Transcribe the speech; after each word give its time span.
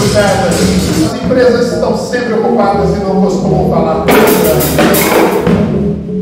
As 0.00 1.14
empresas 1.22 1.74
estão 1.74 1.96
sempre 1.96 2.32
ocupadas 2.32 2.96
e 2.96 3.00
não 3.00 3.20
costumam 3.20 3.68
falar. 3.68 4.06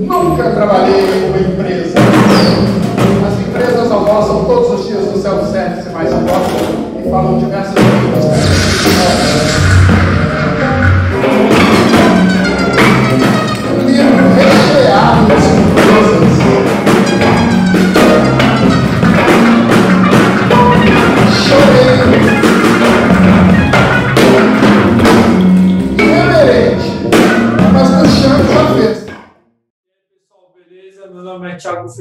Nunca 0.04 0.50
trabalhei 0.50 1.00
em 1.00 1.28
uma 1.28 1.38
empresa. 1.38 1.94
As 3.26 3.38
empresas 3.48 3.90
almoçam 3.90 4.44
todos 4.46 4.80
os 4.80 4.86
dias 4.86 5.04
no 5.04 5.22
self-service 5.22 5.88
mais 5.90 6.08
próximo 6.08 6.98
e 6.98 7.08
falam 7.08 7.38
diversas 7.38 7.74
línguas. 7.74 9.67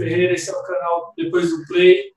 Ferreira, 0.07 0.34
esse 0.34 0.49
é 0.49 0.53
o 0.53 0.63
canal 0.63 1.13
Depois 1.17 1.49
do 1.49 1.66
Play. 1.66 2.11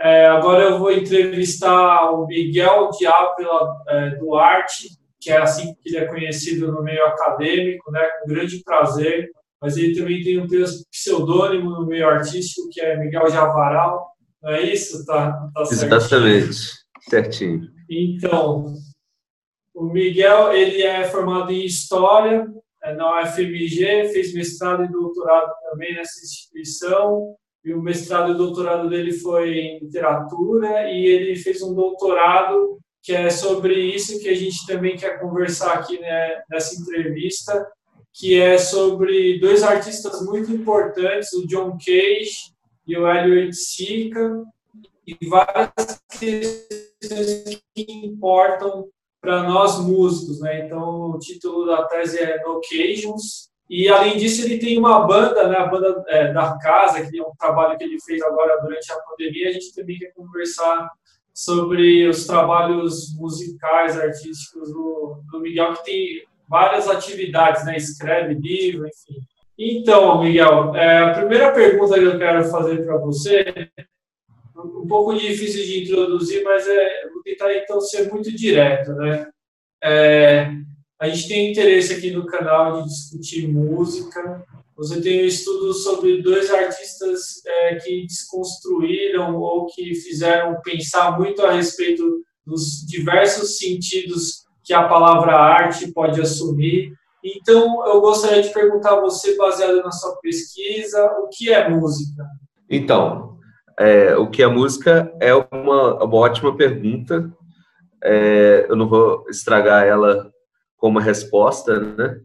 É, 0.00 0.26
agora 0.26 0.64
eu 0.64 0.78
vou 0.78 0.92
entrevistar 0.92 2.10
o 2.10 2.26
Miguel 2.26 2.90
Diápela 2.98 3.76
é, 3.88 4.10
Duarte, 4.16 4.88
que 5.20 5.30
é 5.30 5.38
assim 5.38 5.74
que 5.74 5.88
ele 5.88 5.98
é 5.98 6.06
conhecido 6.06 6.72
no 6.72 6.82
meio 6.82 7.04
acadêmico, 7.06 7.90
né, 7.90 8.00
com 8.20 8.28
grande 8.28 8.62
prazer, 8.62 9.30
mas 9.60 9.76
ele 9.76 9.94
também 9.94 10.22
tem 10.22 10.40
um 10.40 10.46
pseudônimo 10.90 11.70
no 11.70 11.86
meio 11.86 12.08
artístico, 12.08 12.68
que 12.70 12.80
é 12.80 12.98
Miguel 12.98 13.30
Javaral, 13.30 14.06
não 14.42 14.50
é 14.50 14.62
isso? 14.62 15.04
Tá, 15.06 15.32
tá 15.54 15.62
Exatamente, 15.62 16.56
certinho. 17.08 17.62
Então, 17.88 18.66
o 19.72 19.84
Miguel, 19.84 20.52
ele 20.52 20.82
é 20.82 21.04
formado 21.04 21.50
em 21.50 21.64
História, 21.64 22.46
na 22.92 23.22
UFMG, 23.22 24.10
fez 24.12 24.34
mestrado 24.34 24.84
e 24.84 24.92
doutorado 24.92 25.50
também 25.70 25.94
nessa 25.94 26.22
instituição, 26.22 27.34
e 27.64 27.72
o 27.72 27.80
mestrado 27.80 28.32
e 28.32 28.36
doutorado 28.36 28.90
dele 28.90 29.12
foi 29.12 29.58
em 29.58 29.78
literatura, 29.80 30.90
e 30.90 31.06
ele 31.06 31.36
fez 31.36 31.62
um 31.62 31.74
doutorado 31.74 32.78
que 33.02 33.12
é 33.12 33.28
sobre 33.28 33.74
isso 33.74 34.18
que 34.20 34.28
a 34.28 34.34
gente 34.34 34.66
também 34.66 34.96
quer 34.96 35.20
conversar 35.20 35.74
aqui 35.74 35.98
né, 36.00 36.42
nessa 36.50 36.74
entrevista, 36.80 37.66
que 38.12 38.40
é 38.40 38.56
sobre 38.56 39.38
dois 39.38 39.62
artistas 39.62 40.24
muito 40.24 40.50
importantes, 40.52 41.32
o 41.32 41.46
John 41.46 41.76
Cage 41.76 42.54
e 42.86 42.96
o 42.96 43.06
Elliot 43.06 43.54
Sica, 43.54 44.42
e 45.06 45.28
várias 45.28 46.00
questões 46.18 47.62
que 47.74 47.86
importam 47.92 48.88
para 49.24 49.42
nós 49.42 49.80
músicos, 49.80 50.40
né? 50.40 50.66
Então, 50.66 51.10
o 51.10 51.18
título 51.18 51.66
da 51.66 51.84
tese 51.84 52.18
é 52.18 52.42
No. 52.44 52.60
E, 53.68 53.88
além 53.88 54.18
disso, 54.18 54.44
ele 54.44 54.58
tem 54.58 54.78
uma 54.78 55.06
banda, 55.06 55.48
né? 55.48 55.56
A 55.56 55.66
banda 55.66 56.04
é, 56.08 56.32
da 56.32 56.56
casa, 56.58 57.04
que 57.10 57.18
é 57.18 57.22
um 57.22 57.32
trabalho 57.38 57.78
que 57.78 57.84
ele 57.84 57.98
fez 58.00 58.22
agora 58.22 58.60
durante 58.60 58.92
a 58.92 58.96
pandemia. 58.96 59.48
A 59.48 59.52
gente 59.52 59.74
também 59.74 59.98
quer 59.98 60.12
conversar 60.12 60.90
sobre 61.32 62.06
os 62.06 62.26
trabalhos 62.26 63.16
musicais, 63.16 63.98
artísticos 63.98 64.70
do, 64.70 65.22
do 65.32 65.40
Miguel, 65.40 65.72
que 65.72 65.84
tem 65.84 66.22
várias 66.46 66.88
atividades, 66.88 67.64
né? 67.64 67.76
Escreve 67.76 68.34
livro, 68.34 68.86
enfim. 68.86 69.20
Então, 69.58 70.22
Miguel, 70.22 70.76
é, 70.76 70.98
a 70.98 71.14
primeira 71.14 71.50
pergunta 71.50 71.94
que 71.94 72.04
eu 72.04 72.18
quero 72.18 72.44
fazer 72.44 72.84
para 72.84 72.98
você 72.98 73.70
um 74.56 74.86
pouco 74.86 75.14
difícil 75.14 75.64
de 75.64 75.84
introduzir, 75.84 76.42
mas 76.44 76.66
é, 76.66 77.08
vou 77.12 77.22
tentar 77.22 77.54
então 77.54 77.80
ser 77.80 78.10
muito 78.10 78.34
direto, 78.34 78.92
né? 78.92 79.28
É, 79.82 80.50
a 81.00 81.08
gente 81.08 81.28
tem 81.28 81.50
interesse 81.50 81.94
aqui 81.94 82.10
no 82.10 82.26
canal 82.26 82.82
de 82.82 82.88
discutir 82.88 83.48
música. 83.48 84.44
Você 84.76 85.00
tem 85.00 85.22
um 85.22 85.26
estudo 85.26 85.72
sobre 85.72 86.22
dois 86.22 86.50
artistas 86.50 87.44
é, 87.46 87.76
que 87.76 88.06
desconstruíram 88.06 89.36
ou 89.36 89.66
que 89.66 89.94
fizeram 89.94 90.60
pensar 90.62 91.18
muito 91.18 91.42
a 91.42 91.52
respeito 91.52 92.02
dos 92.46 92.86
diversos 92.86 93.58
sentidos 93.58 94.44
que 94.62 94.72
a 94.72 94.88
palavra 94.88 95.34
arte 95.34 95.92
pode 95.92 96.20
assumir. 96.20 96.92
Então, 97.22 97.86
eu 97.86 98.00
gostaria 98.00 98.42
de 98.42 98.52
perguntar 98.52 98.94
a 98.94 99.00
você, 99.00 99.36
baseado 99.36 99.82
na 99.82 99.90
sua 99.90 100.16
pesquisa, 100.16 101.04
o 101.22 101.28
que 101.28 101.52
é 101.52 101.68
música? 101.68 102.24
Então, 102.68 103.33
é, 103.78 104.16
o 104.16 104.28
que 104.28 104.42
é 104.42 104.46
música 104.46 105.12
é 105.20 105.34
uma, 105.34 106.04
uma 106.04 106.16
ótima 106.16 106.56
pergunta. 106.56 107.32
É, 108.02 108.66
eu 108.68 108.76
não 108.76 108.88
vou 108.88 109.24
estragar 109.28 109.84
ela 109.84 110.30
como 110.76 110.98
resposta, 110.98 111.80
né? 111.80 112.20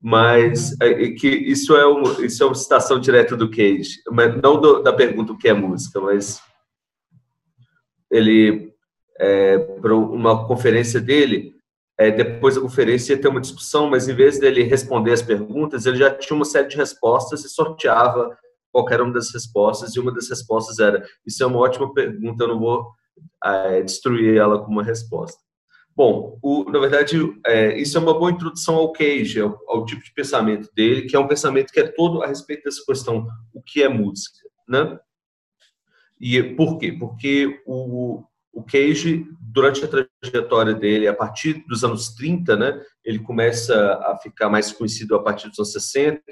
Mas 0.00 0.80
é, 0.80 1.10
que 1.10 1.28
isso 1.28 1.76
é, 1.76 1.86
um, 1.86 2.02
isso 2.24 2.42
é 2.42 2.46
uma 2.46 2.54
citação 2.54 3.00
direta 3.00 3.36
do 3.36 3.50
Cage, 3.50 4.00
mas 4.10 4.40
não 4.40 4.60
do, 4.60 4.80
da 4.80 4.92
pergunta 4.92 5.32
o 5.32 5.38
que 5.38 5.48
é 5.48 5.52
música, 5.52 6.00
mas 6.00 6.40
ele 8.10 8.72
é, 9.18 9.58
para 9.58 9.94
uma 9.94 10.46
conferência 10.46 11.00
dele, 11.00 11.52
é, 11.98 12.12
depois 12.12 12.54
da 12.54 12.60
conferência 12.60 13.12
ia 13.12 13.20
ter 13.20 13.26
uma 13.26 13.40
discussão, 13.40 13.90
mas 13.90 14.08
em 14.08 14.14
vez 14.14 14.38
dele 14.38 14.62
responder 14.62 15.12
as 15.12 15.20
perguntas, 15.20 15.84
ele 15.84 15.96
já 15.96 16.14
tinha 16.14 16.36
uma 16.36 16.44
série 16.44 16.68
de 16.68 16.76
respostas 16.76 17.44
e 17.44 17.48
sorteava 17.48 18.38
qualquer 18.72 19.00
uma 19.00 19.12
das 19.12 19.32
respostas, 19.32 19.94
e 19.94 20.00
uma 20.00 20.12
das 20.12 20.28
respostas 20.28 20.78
era: 20.78 21.04
Isso 21.26 21.42
é 21.42 21.46
uma 21.46 21.58
ótima 21.58 21.92
pergunta, 21.92 22.44
eu 22.44 22.48
não 22.48 22.58
vou 22.58 22.86
é, 23.44 23.82
destruir 23.82 24.36
ela 24.36 24.64
com 24.64 24.70
uma 24.70 24.82
resposta. 24.82 25.38
Bom, 25.98 26.38
o, 26.40 26.70
na 26.70 26.78
verdade, 26.78 27.18
é, 27.44 27.76
isso 27.76 27.98
é 27.98 28.00
uma 28.00 28.16
boa 28.16 28.30
introdução 28.30 28.76
ao 28.76 28.92
Cage, 28.92 29.40
ao, 29.40 29.58
ao, 29.66 29.84
tipo 29.84 30.00
de 30.00 30.12
pensamento 30.12 30.70
dele, 30.72 31.08
que 31.08 31.16
é 31.16 31.18
um 31.18 31.26
pensamento 31.26 31.72
que 31.72 31.80
é 31.80 31.88
todo 31.88 32.22
a 32.22 32.26
respeito 32.28 32.62
dessa 32.62 32.84
questão: 32.86 33.26
o 33.52 33.60
que 33.60 33.82
é 33.82 33.88
música, 33.88 34.38
né? 34.68 34.96
E 36.20 36.40
por 36.42 36.78
quê? 36.78 36.92
Porque 36.92 37.60
o, 37.66 38.22
o 38.52 38.62
Cage, 38.62 39.26
durante 39.50 39.82
a 39.84 39.88
trajetória 39.88 40.74
dele, 40.74 41.08
a 41.08 41.14
partir 41.14 41.64
dos 41.66 41.82
anos 41.82 42.10
30, 42.14 42.56
né, 42.56 42.82
ele 43.02 43.18
começa 43.18 43.94
a 44.04 44.16
ficar 44.18 44.50
mais 44.50 44.70
conhecido 44.70 45.14
a 45.14 45.22
partir 45.22 45.48
dos 45.48 45.58
anos 45.58 45.72
60, 45.72 46.22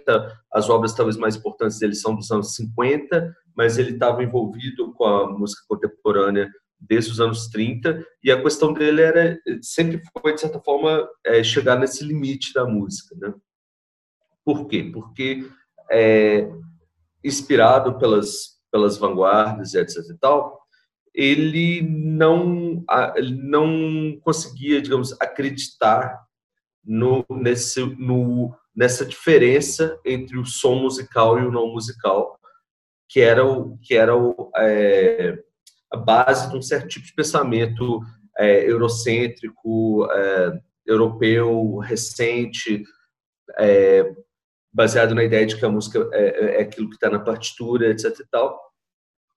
as 0.52 0.68
obras 0.68 0.92
talvez 0.92 1.16
mais 1.16 1.34
importantes 1.34 1.78
dele 1.78 1.94
são 1.94 2.14
dos 2.14 2.30
anos 2.30 2.54
50, 2.54 3.34
mas 3.56 3.78
ele 3.78 3.92
estava 3.92 4.22
envolvido 4.22 4.92
com 4.92 5.04
a 5.04 5.30
música 5.30 5.62
contemporânea 5.66 6.50
desde 6.78 7.10
os 7.10 7.20
anos 7.20 7.48
30, 7.48 8.04
e 8.22 8.30
a 8.30 8.40
questão 8.42 8.72
dele 8.74 9.00
era, 9.00 9.38
sempre 9.62 10.02
foi, 10.20 10.34
de 10.34 10.40
certa 10.42 10.60
forma, 10.60 11.08
é, 11.24 11.42
chegar 11.42 11.78
nesse 11.78 12.04
limite 12.04 12.52
da 12.52 12.66
música. 12.66 13.16
Né? 13.18 13.32
Por 14.44 14.66
quê? 14.66 14.90
Porque, 14.92 15.48
é, 15.90 16.50
inspirado 17.24 17.98
pelas, 17.98 18.58
pelas 18.70 18.98
vanguardas, 18.98 19.72
etc. 19.72 19.96
e 20.10 20.18
tal, 20.18 20.65
ele 21.16 21.80
não, 21.80 22.84
não 23.42 24.20
conseguia, 24.20 24.82
digamos, 24.82 25.18
acreditar 25.18 26.22
no, 26.84 27.24
nesse, 27.30 27.82
no, 27.96 28.54
nessa 28.76 29.06
diferença 29.06 29.98
entre 30.04 30.36
o 30.38 30.44
som 30.44 30.74
musical 30.74 31.38
e 31.38 31.46
o 31.46 31.50
não 31.50 31.72
musical, 31.72 32.38
que 33.08 33.20
era, 33.22 33.42
o, 33.46 33.78
que 33.78 33.94
era 33.94 34.14
o, 34.14 34.52
é, 34.58 35.42
a 35.90 35.96
base 35.96 36.50
de 36.50 36.56
um 36.58 36.62
certo 36.62 36.88
tipo 36.88 37.06
de 37.06 37.14
pensamento 37.14 38.00
é, 38.36 38.70
eurocêntrico, 38.70 40.06
é, 40.12 40.60
europeu, 40.84 41.78
recente, 41.78 42.84
é, 43.58 44.14
baseado 44.70 45.14
na 45.14 45.24
ideia 45.24 45.46
de 45.46 45.56
que 45.56 45.64
a 45.64 45.70
música 45.70 46.10
é, 46.12 46.26
é, 46.26 46.56
é 46.58 46.60
aquilo 46.60 46.90
que 46.90 46.96
está 46.96 47.08
na 47.08 47.18
partitura, 47.18 47.88
etc. 47.88 48.20
E, 48.20 48.26
tal, 48.30 48.60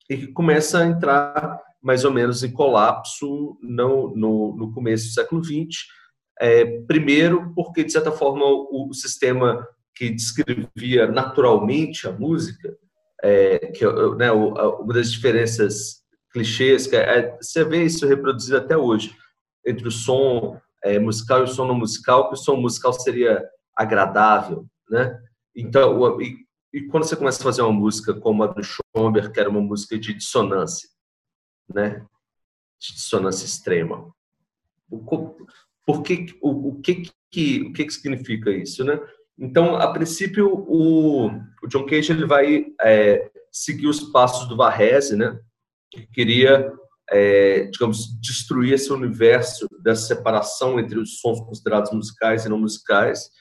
e 0.10 0.18
que 0.18 0.28
começa 0.28 0.80
a 0.80 0.86
entrar 0.86 1.69
mais 1.82 2.04
ou 2.04 2.12
menos 2.12 2.44
em 2.44 2.52
colapso 2.52 3.58
no, 3.62 4.16
no, 4.16 4.56
no 4.56 4.74
começo 4.74 5.08
do 5.08 5.14
século 5.14 5.44
XX. 5.44 5.86
É, 6.40 6.66
primeiro, 6.82 7.54
porque, 7.54 7.84
de 7.84 7.92
certa 7.92 8.12
forma, 8.12 8.46
o, 8.46 8.90
o, 8.90 8.94
sistema 8.94 9.68
que 9.96 10.10
descrevia 10.10 11.08
naturalmente 11.08 12.08
a 12.08 12.12
música, 12.12 12.78
é, 13.22 13.58
que 13.68 13.86
né, 14.18 14.32
uma 14.32 14.94
das 14.94 15.12
diferenças 15.12 16.00
clichês, 16.32 16.88
que 16.88 16.96
é, 16.96 17.38
você 17.42 17.64
vê 17.64 17.84
isso 17.84 18.08
reproduzido 18.08 18.58
até 18.58 18.78
hoje, 18.78 19.14
entre 19.66 19.88
o 19.88 19.92
som 19.92 20.60
é, 20.84 20.98
musical 21.00 21.42
e 21.42 21.44
o 21.44 21.48
som 21.48 21.66
não 21.66 21.76
musical, 21.76 22.30
que 22.30 22.36
o 22.36 22.38
som 22.38 22.56
musical 22.56 22.94
seria 22.94 23.44
agradável, 23.76 24.66
né? 24.90 25.20
Então, 25.56 26.22
e, 26.22 26.38
e 26.74 26.84
quando 26.88 27.04
você 27.04 27.16
começa 27.16 27.42
a 27.42 27.44
fazer 27.44 27.62
uma 27.62 27.74
música 27.74 28.14
como 28.14 28.44
a 28.44 28.48
do 28.48 28.62
Schoenberg, 28.64 29.32
que 29.32 29.40
era 29.40 29.50
uma 29.50 29.62
música 29.62 29.98
de 29.98 30.14
dissonância, 30.14 30.88
né, 31.74 32.06
de 32.80 32.94
dissonância 32.94 33.46
extrema. 33.46 34.14
O, 34.90 35.00
por 35.86 36.02
que, 36.04 36.38
o, 36.42 36.70
o, 36.70 36.82
que, 36.82 37.04
que, 37.32 37.62
o 37.62 37.74
que, 37.74 37.86
que 37.86 37.94
significa 37.94 38.50
isso, 38.52 38.84
né? 38.84 39.00
Então, 39.38 39.76
a 39.76 39.92
princípio, 39.94 40.52
o, 40.52 41.28
o 41.28 41.68
John 41.68 41.86
Cage 41.86 42.12
ele 42.12 42.26
vai 42.26 42.66
é, 42.82 43.32
seguir 43.52 43.88
os 43.88 44.02
passos 44.12 44.48
do 44.48 44.58
Varese, 44.58 45.16
né? 45.16 45.40
Que 45.92 46.06
queria 46.08 46.72
é, 47.12 47.64
digamos, 47.66 48.20
destruir 48.20 48.74
esse 48.74 48.92
universo 48.94 49.68
dessa 49.82 50.08
separação 50.08 50.80
entre 50.80 51.00
os 51.00 51.20
sons 51.20 51.40
considerados 51.42 51.92
musicais 51.92 52.46
e 52.46 52.50
não 52.50 52.60
musicais, 52.60 53.32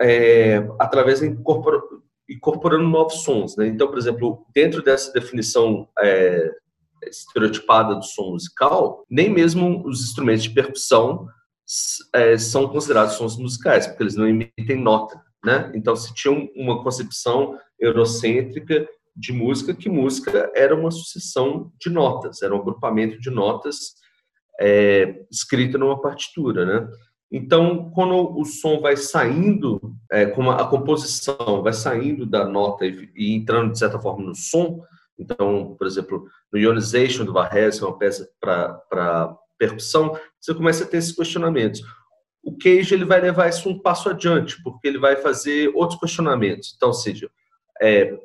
é, 0.00 0.58
através 0.78 1.20
de 1.20 1.26
incorpor, 1.26 1.82
incorporando 2.28 2.88
novos 2.88 3.24
sons. 3.24 3.56
Né? 3.56 3.66
Então, 3.66 3.88
por 3.88 3.98
exemplo, 3.98 4.46
dentro 4.54 4.82
dessa 4.82 5.12
definição 5.12 5.88
é, 5.98 6.50
estereotipada 7.08 7.94
do 7.94 8.04
som 8.04 8.30
musical, 8.30 9.04
nem 9.10 9.30
mesmo 9.30 9.86
os 9.86 10.02
instrumentos 10.02 10.44
de 10.44 10.50
percussão 10.50 11.26
é, 12.14 12.36
são 12.36 12.68
considerados 12.68 13.14
sons 13.14 13.36
musicais, 13.38 13.86
porque 13.86 14.02
eles 14.02 14.16
não 14.16 14.26
emitem 14.26 14.80
nota. 14.80 15.20
Né? 15.44 15.72
Então, 15.74 15.96
se 15.96 16.14
tinha 16.14 16.48
uma 16.54 16.82
concepção 16.82 17.58
eurocêntrica 17.78 18.86
de 19.14 19.32
música, 19.32 19.74
que 19.74 19.88
música 19.88 20.50
era 20.54 20.74
uma 20.74 20.90
sucessão 20.90 21.72
de 21.80 21.90
notas, 21.90 22.42
era 22.42 22.54
um 22.54 22.58
agrupamento 22.60 23.20
de 23.20 23.30
notas 23.30 23.94
é, 24.60 25.24
escrita 25.30 25.76
numa 25.76 26.00
partitura, 26.00 26.64
né? 26.64 26.88
Então, 27.30 27.90
quando 27.94 28.38
o 28.38 28.44
som 28.44 28.80
vai 28.80 28.94
saindo, 28.94 29.80
é, 30.10 30.26
como 30.26 30.50
a 30.50 30.68
composição 30.68 31.62
vai 31.62 31.72
saindo 31.72 32.26
da 32.26 32.46
nota 32.46 32.84
e, 32.84 33.10
e, 33.16 33.34
entrando, 33.34 33.72
de 33.72 33.78
certa 33.78 33.98
forma, 33.98 34.22
no 34.22 34.34
som, 34.34 34.82
então, 35.22 35.74
por 35.78 35.86
exemplo, 35.86 36.26
no 36.52 36.58
Ionization 36.58 37.24
do 37.24 37.32
Varese, 37.32 37.82
é 37.82 37.86
uma 37.86 37.98
peça 37.98 38.28
para 38.40 39.36
percussão, 39.58 40.18
você 40.40 40.54
começa 40.54 40.84
a 40.84 40.86
ter 40.86 40.96
esses 40.98 41.12
questionamentos. 41.12 41.82
O 42.42 42.58
Cage 42.58 42.94
ele 42.94 43.04
vai 43.04 43.20
levar 43.20 43.48
isso 43.48 43.68
um 43.68 43.78
passo 43.78 44.08
adiante, 44.08 44.60
porque 44.62 44.88
ele 44.88 44.98
vai 44.98 45.16
fazer 45.16 45.70
outros 45.74 46.00
questionamentos. 46.00 46.72
Então, 46.76 46.92
seja, 46.92 47.30
é, 47.80 48.18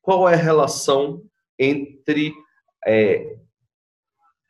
qual 0.00 0.28
é 0.28 0.34
a 0.34 0.38
relação 0.38 1.22
entre 1.58 2.32
é, 2.86 3.36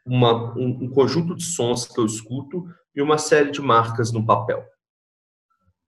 uma, 0.08 0.56
um, 0.56 0.84
um, 0.84 0.90
conjunto 0.90 1.34
de 1.34 1.44
sons 1.44 1.86
que 1.86 1.98
eu 1.98 2.06
escuto 2.06 2.64
e 2.94 3.02
uma 3.02 3.18
série 3.18 3.50
de 3.50 3.60
marcas 3.60 4.12
no 4.12 4.24
papel. 4.24 4.64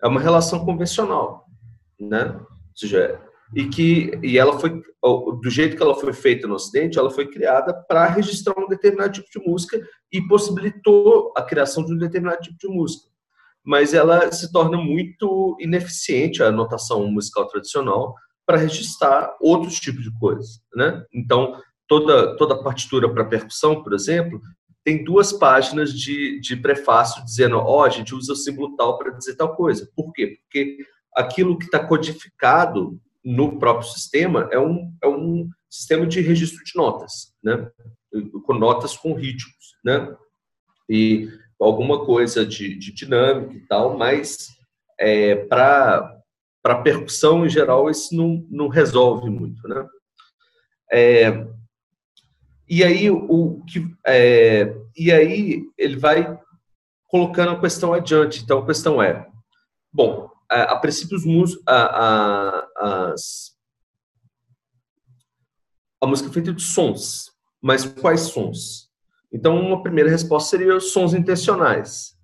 É 0.03 0.09
uma 0.09 0.21
relação 0.21 0.65
convencional, 0.65 1.47
né? 1.99 2.37
Ou 2.39 2.77
seja, 2.77 3.21
e 3.55 3.69
que 3.69 4.19
e 4.23 4.39
ela 4.39 4.59
foi 4.59 4.83
do 5.43 5.51
jeito 5.51 5.77
que 5.77 5.83
ela 5.83 5.95
foi 5.95 6.13
feita 6.13 6.47
no 6.47 6.55
Ocidente, 6.55 6.99
ela 6.99 7.11
foi 7.11 7.27
criada 7.27 7.73
para 7.73 8.07
registrar 8.07 8.55
um 8.59 8.69
determinado 8.69 9.13
tipo 9.13 9.29
de 9.31 9.47
música 9.47 9.81
e 10.13 10.21
possibilitou 10.29 11.33
a 11.37 11.43
criação 11.43 11.85
de 11.85 11.93
um 11.95 11.97
determinado 11.97 12.43
tipo 12.43 12.59
de 12.59 12.69
música. 12.69 13.09
Mas 13.65 13.95
ela 13.95 14.31
se 14.31 14.53
torna 14.53 14.77
muito 14.77 15.57
ineficiente 15.59 16.43
a 16.43 16.53
notação 16.53 17.11
musical 17.11 17.47
tradicional 17.47 18.15
para 18.47 18.59
registrar 18.59 19.37
outros 19.41 19.81
tipos 19.81 20.03
de 20.03 20.13
coisas, 20.19 20.61
né? 20.75 21.05
Então, 21.13 21.59
toda 21.89 22.37
toda 22.37 22.63
partitura 22.63 23.09
para 23.13 23.25
percussão, 23.25 23.83
por 23.83 23.95
exemplo, 23.95 24.41
tem 24.85 25.05
duas 25.05 25.33
páginas 25.33 25.93
de, 25.93 26.41
de 26.41 26.57
prefácio 26.57 27.25
dizendo, 27.25 27.57
ó, 27.57 27.81
oh, 27.81 27.85
a 27.85 27.89
gente 27.89 28.15
usa 28.15 28.33
o 28.33 28.37
símbolo 28.37 28.77
tal 28.77 28.99
para 28.99 29.13
dizer 29.13 29.37
tal 29.37 29.55
coisa. 29.55 29.89
Por 29.95 30.13
quê? 30.13 30.39
Porque 30.43 30.79
aquilo 31.15 31.59
que 31.59 31.67
está 31.67 31.79
codificado 31.79 32.99
no 33.25 33.59
próprio 33.59 33.89
sistema 33.89 34.49
é 34.51 34.59
um, 34.59 34.93
é 35.03 35.09
um 35.09 35.49
sistema 35.69 36.07
de 36.07 36.21
registro 36.21 36.65
de 36.65 36.73
notas, 36.75 37.35
né? 37.43 37.71
Com 38.45 38.55
notas 38.55 38.97
com 38.97 39.15
ritmos, 39.15 39.77
né? 39.85 40.15
E 40.89 41.29
alguma 41.61 42.05
coisa 42.05 42.45
de, 42.45 42.77
de 42.77 42.93
dinâmica 42.93 43.55
e 43.55 43.67
tal, 43.67 43.97
mas 43.97 44.49
é, 44.99 45.37
para 45.37 46.23
percussão, 46.83 47.45
em 47.45 47.49
geral, 47.49 47.91
isso 47.91 48.15
não, 48.15 48.47
não 48.51 48.69
resolve 48.69 49.31
muito, 49.31 49.67
né? 49.69 49.87
É, 50.93 51.47
e 52.69 52.83
aí 52.83 53.11
o 53.11 53.65
que 53.65 53.87
é, 54.07 54.75
e 54.97 55.13
aí 55.13 55.65
ele 55.77 55.97
vai 55.97 56.39
colocando 57.07 57.51
a 57.51 57.61
questão 57.61 57.93
adiante. 57.93 58.43
Então 58.43 58.59
a 58.59 58.67
questão 58.67 59.03
é, 59.03 59.27
bom, 59.93 60.31
a, 60.51 60.63
a 60.75 60.81
a, 61.67 61.77
a, 61.77 63.13
as, 63.13 63.57
a 66.03 66.07
música 66.07 66.29
é 66.29 66.33
feita 66.33 66.53
de 66.53 66.63
sons, 66.63 67.31
mas 67.63 67.85
quais 67.85 68.23
sons? 68.23 68.91
Então 69.33 69.59
uma 69.61 69.83
primeira 69.83 70.11
resposta 70.11 70.51
seria 70.51 70.77
os 70.77 70.93
sons 70.93 71.15
intencionais. 71.15 72.17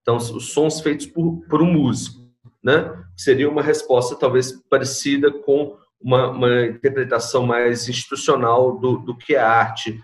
Então 0.00 0.16
os 0.16 0.52
sons 0.52 0.80
feitos 0.80 1.06
por, 1.06 1.40
por 1.48 1.62
um 1.62 1.72
músico 1.72 2.22
né? 2.62 3.04
Seria 3.16 3.48
uma 3.48 3.62
resposta 3.62 4.14
talvez 4.14 4.52
parecida 4.68 5.30
com 5.30 5.76
uma, 6.00 6.30
uma 6.30 6.66
interpretação 6.66 7.44
mais 7.44 7.88
institucional 7.88 8.78
do, 8.78 8.98
do 8.98 9.16
que 9.16 9.34
a 9.34 9.50
arte, 9.50 10.00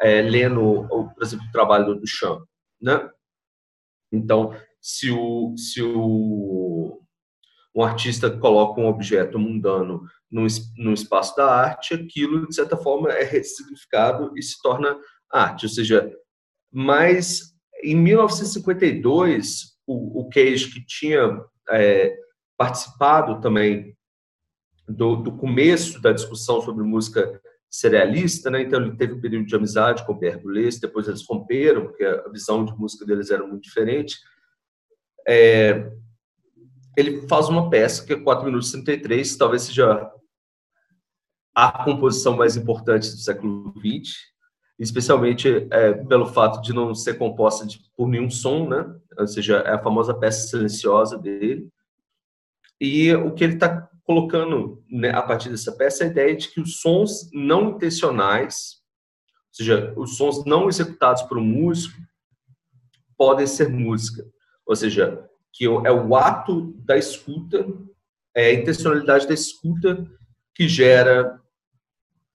é, 0.00 0.22
lendo, 0.22 0.86
por 0.88 1.22
exemplo, 1.22 1.46
o 1.46 1.52
trabalho 1.52 1.86
do 1.86 2.00
Duchamp, 2.00 2.42
né? 2.80 3.08
Então, 4.10 4.54
se 4.80 5.10
o, 5.10 5.54
se 5.56 5.82
o 5.82 7.00
um 7.74 7.82
artista 7.82 8.30
coloca 8.30 8.80
um 8.80 8.86
objeto 8.86 9.38
mundano 9.38 10.02
no, 10.30 10.46
no 10.76 10.92
espaço 10.92 11.36
da 11.36 11.46
arte, 11.46 11.94
aquilo, 11.94 12.48
de 12.48 12.54
certa 12.54 12.76
forma, 12.76 13.10
é 13.10 13.22
ressignificado 13.22 14.36
e 14.36 14.42
se 14.42 14.60
torna 14.60 14.96
arte. 15.30 15.66
Ou 15.66 15.70
seja, 15.70 16.10
mas 16.72 17.54
em 17.82 17.94
1952, 17.96 19.76
o, 19.86 20.20
o 20.20 20.28
Cage, 20.28 20.70
que 20.70 20.84
tinha 20.84 21.40
é, 21.70 22.16
participado 22.56 23.40
também 23.40 23.96
do, 24.88 25.16
do, 25.16 25.36
começo 25.36 26.00
da 26.00 26.12
discussão 26.12 26.60
sobre 26.60 26.84
música 26.84 27.40
serialista, 27.70 28.50
né? 28.50 28.62
Então 28.62 28.80
ele 28.80 28.96
teve 28.96 29.14
um 29.14 29.20
período 29.20 29.46
de 29.46 29.54
amizade 29.54 30.04
com 30.04 30.12
o 30.12 30.18
Pierre 30.18 30.40
Boulez, 30.40 30.78
depois 30.80 31.06
eles 31.06 31.24
romperam 31.26 31.86
porque 31.86 32.04
a 32.04 32.28
visão 32.28 32.64
de 32.64 32.76
música 32.76 33.06
deles 33.06 33.30
era 33.30 33.46
muito 33.46 33.62
diferente. 33.62 34.16
É, 35.26 35.90
ele 36.96 37.26
faz 37.28 37.48
uma 37.48 37.70
peça 37.70 38.04
que 38.04 38.12
é 38.12 38.20
4 38.20 38.44
minutos 38.44 38.72
e 38.74 38.82
33, 38.82 39.36
talvez 39.36 39.62
seja 39.62 40.10
a 41.54 41.84
composição 41.84 42.36
mais 42.36 42.56
importante 42.56 43.10
do 43.10 43.18
século 43.18 43.74
XX, 43.78 44.14
especialmente 44.78 45.68
é, 45.70 45.92
pelo 45.92 46.26
fato 46.26 46.62
de 46.62 46.72
não 46.72 46.94
ser 46.94 47.14
composta 47.14 47.66
de, 47.66 47.80
por 47.96 48.08
nenhum 48.08 48.30
som, 48.30 48.68
né? 48.68 48.86
Ou 49.18 49.26
seja, 49.26 49.58
é 49.58 49.74
a 49.74 49.82
famosa 49.82 50.14
peça 50.14 50.48
silenciosa 50.48 51.18
dele. 51.18 51.68
E 52.80 53.14
o 53.14 53.34
que 53.34 53.44
ele 53.44 53.54
está 53.54 53.90
colocando 54.04 54.82
né, 54.90 55.10
a 55.10 55.22
partir 55.22 55.50
dessa 55.50 55.72
peça 55.72 56.02
é 56.02 56.06
a 56.06 56.10
ideia 56.10 56.34
de 56.34 56.48
que 56.48 56.60
os 56.60 56.80
sons 56.80 57.30
não 57.32 57.70
intencionais, 57.70 58.80
ou 59.48 59.54
seja, 59.54 59.92
os 59.96 60.16
sons 60.16 60.44
não 60.46 60.68
executados 60.68 61.22
por 61.22 61.36
um 61.36 61.44
músico, 61.44 62.00
podem 63.18 63.46
ser 63.46 63.68
música. 63.68 64.24
Ou 64.70 64.76
seja, 64.76 65.28
que 65.52 65.64
é 65.64 65.90
o 65.90 66.14
ato 66.14 66.72
da 66.84 66.96
escuta, 66.96 67.66
é 68.32 68.46
a 68.46 68.54
intencionalidade 68.54 69.26
da 69.26 69.34
escuta 69.34 70.08
que 70.54 70.68
gera 70.68 71.40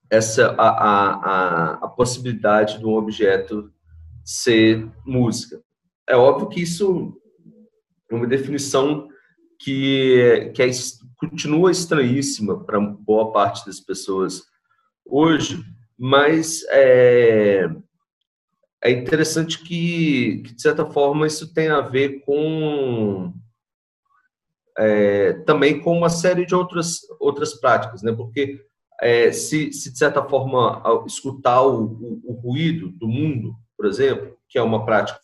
essa 0.10 0.48
a, 0.58 0.68
a, 0.68 1.13
a, 1.13 1.74
a 1.86 1.88
possibilidade 1.88 2.77
de 2.77 2.86
um 2.86 2.96
objeto 2.96 3.72
ser 4.22 4.86
música. 5.06 5.62
É 6.06 6.18
óbvio 6.18 6.50
que 6.50 6.62
isso 6.62 7.18
é 8.12 8.15
uma 8.15 8.27
definição 8.27 9.08
que, 9.58 10.51
que 10.54 10.62
é, 10.62 10.70
continua 11.15 11.72
estranhíssima 11.72 12.65
para 12.65 12.82
boa 12.82 13.32
parte 13.32 13.65
das 13.65 13.80
pessoas 13.80 14.44
hoje, 15.06 15.63
mas 15.98 16.65
é, 16.68 17.70
é 18.86 18.92
interessante 18.92 19.63
que, 19.63 20.44
que, 20.46 20.54
de 20.54 20.62
certa 20.62 20.86
forma, 20.86 21.25
isso 21.25 21.51
tem 21.51 21.70
a 21.70 21.82
ver 21.82 22.20
com 22.20 23.34
é, 24.77 25.34
também 25.46 25.82
com 25.82 25.98
uma 25.98 26.10
série 26.10 26.46
de 26.46 26.54
outras, 26.54 27.00
outras 27.20 27.56
práticas, 27.56 28.04
né? 28.04 28.12
porque 28.12 28.63
é, 29.01 29.32
se, 29.32 29.74
se, 29.74 29.92
de 29.92 29.98
certa 29.98 30.24
forma, 30.24 30.84
escutar 31.08 31.63
o, 31.63 31.84
o, 31.84 32.22
o, 32.25 32.34
ruído 32.34 32.89
do 32.92 33.08
mundo, 33.08 33.56
por 33.75 33.88
exemplo, 33.88 34.38
que 34.48 34.60
é 34.60 34.62
uma 34.62 34.86
prática 34.86 35.20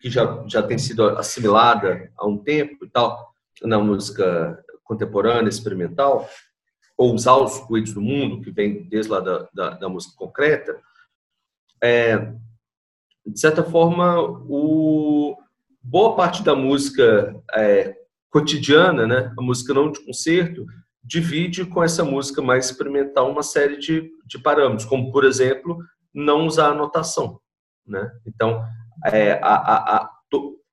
que 0.00 0.10
já, 0.10 0.44
já 0.48 0.60
tem 0.60 0.76
sido 0.76 1.08
assimilada 1.10 2.10
há 2.16 2.26
um 2.26 2.38
tempo 2.38 2.84
e 2.84 2.90
tal, 2.90 3.32
na 3.62 3.78
música 3.78 4.64
contemporânea, 4.82 5.48
experimental, 5.48 6.28
ou 6.96 7.14
usar 7.14 7.36
os 7.36 7.58
ruídos 7.60 7.92
do 7.92 8.00
mundo, 8.00 8.42
que 8.42 8.50
vem 8.50 8.88
desde 8.88 9.12
lá 9.12 9.20
da, 9.20 9.48
da, 9.54 9.70
da 9.70 9.88
música 9.88 10.14
concreta, 10.16 10.76
é, 11.80 12.34
de 13.26 13.40
certa 13.40 13.62
forma, 13.62 14.20
o, 14.48 15.36
boa 15.82 16.14
parte 16.14 16.42
da 16.42 16.54
música 16.54 17.34
é, 17.54 17.94
cotidiana, 18.30 19.06
né, 19.06 19.32
a 19.38 19.42
música 19.42 19.72
não 19.72 19.90
de 19.90 20.04
concerto, 20.04 20.64
divide 21.02 21.64
com 21.64 21.82
essa 21.82 22.04
música 22.04 22.40
mais 22.40 22.66
experimental 22.66 23.30
uma 23.30 23.42
série 23.42 23.76
de, 23.76 24.10
de 24.26 24.38
parâmetros, 24.38 24.86
como, 24.86 25.12
por 25.12 25.24
exemplo, 25.24 25.78
não 26.14 26.46
usar 26.46 26.70
anotação. 26.70 27.40
Né? 27.86 28.10
Então, 28.26 28.64
é, 29.04 29.32
a, 29.42 29.54
a, 29.54 29.96
a, 29.96 30.10